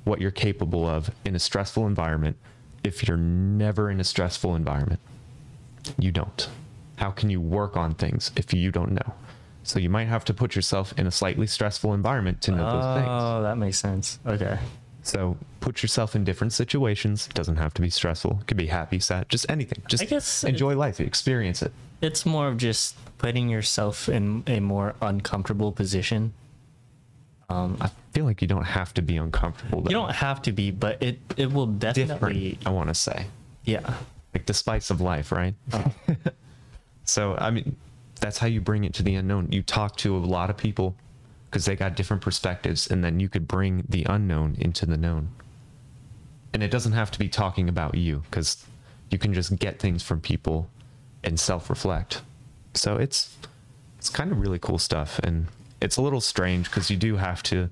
[0.04, 2.38] what you're capable of in a stressful environment
[2.84, 5.00] if you're never in a stressful environment?
[5.98, 6.50] you don't.
[6.98, 9.14] How can you work on things if you don't know?
[9.64, 12.96] So you might have to put yourself in a slightly stressful environment to know those
[12.96, 13.08] things.
[13.10, 14.20] Oh, that makes sense.
[14.26, 14.60] Okay.
[15.04, 17.28] So put yourself in different situations.
[17.28, 18.40] It doesn't have to be stressful.
[18.42, 19.82] It could be happy, sad, just anything.
[19.88, 21.72] Just I guess enjoy life, experience it.
[22.02, 26.34] It's more of just putting yourself in a more uncomfortable position.
[27.54, 29.82] Um, I feel like you don't have to be uncomfortable.
[29.82, 29.90] Though.
[29.90, 32.52] you don't have to be, but it it will definitely.
[32.52, 32.68] different.
[32.68, 33.28] I want to say,
[33.64, 33.94] Yeah.
[34.34, 35.54] like the spice of life, right?
[37.06, 37.76] so I mean,
[38.20, 39.52] that's how you bring it to the unknown.
[39.52, 40.96] You talk to a lot of people
[41.50, 45.30] because they got different perspectives, and then you could bring the unknown into the known.
[46.54, 48.66] And it doesn't have to be talking about you because
[49.12, 50.68] you can just get things from people
[51.24, 52.22] and self-reflect.
[52.74, 53.38] So it's
[54.00, 55.48] it's kind of really cool stuff, and
[55.84, 57.70] it's a little strange because you do have to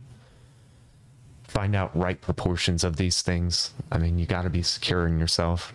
[1.46, 3.74] find out right proportions of these things.
[3.90, 5.74] I mean, you got to be secure in yourself.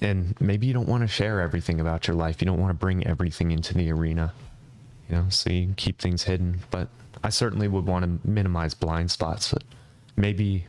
[0.00, 2.40] And maybe you don't want to share everything about your life.
[2.40, 4.32] You don't want to bring everything into the arena,
[5.08, 6.60] you know, so you keep things hidden.
[6.70, 6.88] But
[7.22, 9.52] I certainly would want to minimize blind spots.
[9.52, 9.64] But
[10.16, 10.64] maybe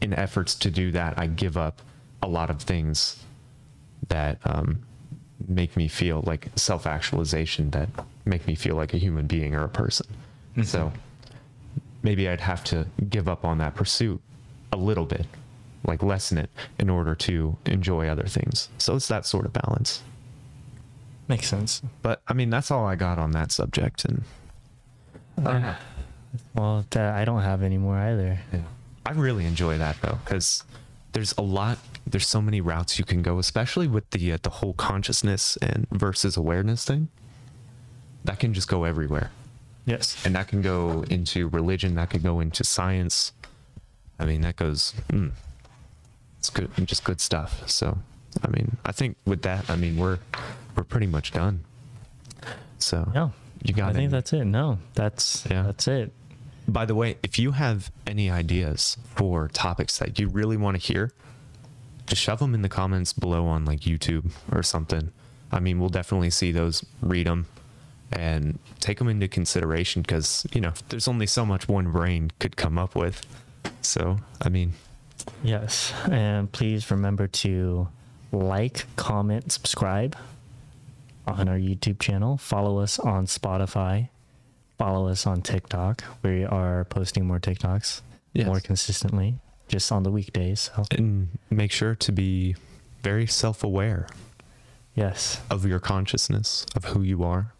[0.00, 1.82] in efforts to do that, I give up
[2.22, 3.22] a lot of things
[4.08, 4.84] that um,
[5.46, 7.88] make me feel like self actualization, that
[8.24, 10.06] make me feel like a human being or a person.
[10.64, 10.92] So
[12.02, 14.20] maybe I'd have to give up on that pursuit
[14.72, 15.26] a little bit,
[15.84, 18.68] like lessen it in order to enjoy other things.
[18.78, 20.02] So it's that sort of balance.
[21.28, 21.82] Makes sense.
[22.02, 24.04] But I mean, that's all I got on that subject.
[24.04, 24.24] And
[25.44, 25.74] Uh,
[26.54, 28.40] well, that I don't have any more either.
[28.52, 28.60] yeah.
[29.06, 30.64] I really enjoy that though, because
[31.12, 31.78] there's a lot,
[32.10, 35.86] there's so many routes you can go, especially with the uh, the whole consciousness and
[35.90, 37.08] versus awareness thing.
[38.24, 39.30] That can just go everywhere.
[39.86, 40.22] Yes.
[40.26, 43.32] and that can go into religion that could go into science
[44.20, 45.30] i mean that goes mm,
[46.38, 47.96] it's good just good stuff so
[48.44, 50.18] i mean i think with that i mean we're
[50.76, 51.64] we're pretty much done
[52.78, 53.32] so No.
[53.62, 54.44] you got I think any- that's it.
[54.44, 55.62] No, that's Yeah.
[55.62, 56.12] that's it.
[56.68, 60.82] by the way if you have any ideas for topics that you really want to
[60.86, 61.12] hear
[62.08, 65.10] just shove them in the comments below on like youtube or something
[65.52, 67.46] i mean we'll definitely see those read them
[68.12, 72.56] and take them into consideration because you know there's only so much one brain could
[72.56, 73.24] come up with
[73.82, 74.72] so i mean
[75.42, 75.92] Yes.
[76.10, 77.88] And please remember to
[78.32, 80.16] like, comment, subscribe
[81.26, 82.38] on our YouTube channel.
[82.38, 84.08] Follow us on Spotify.
[84.78, 86.02] Follow us on TikTok.
[86.22, 88.00] We are posting more TikToks
[88.32, 88.46] Yes.
[88.46, 89.34] more consistently,
[89.68, 90.70] just on the weekdays.
[90.74, 90.84] So.
[90.90, 92.56] And make sure to be
[93.02, 94.08] very self aware.
[94.94, 95.40] Yes.
[95.50, 97.52] Of your consciousness, of who you are.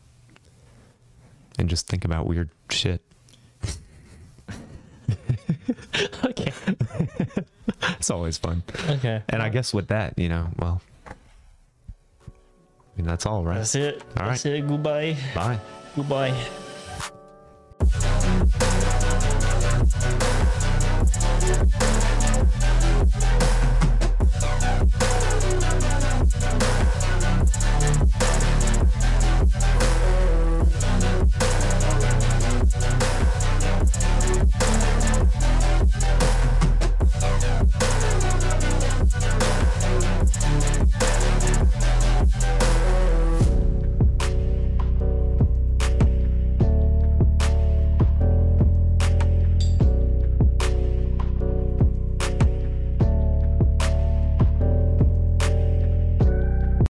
[1.59, 3.01] And just think about weird shit.
[6.25, 6.53] okay.
[7.83, 8.63] it's always fun.
[8.89, 9.23] Okay.
[9.29, 11.13] And I guess with that, you know, well, I
[12.97, 13.59] mean, that's all, right?
[13.59, 14.03] That's it.
[14.17, 14.31] All right.
[14.31, 14.67] That's it.
[14.67, 15.17] Goodbye.
[15.35, 15.61] Bye.
[15.95, 16.35] Goodbye.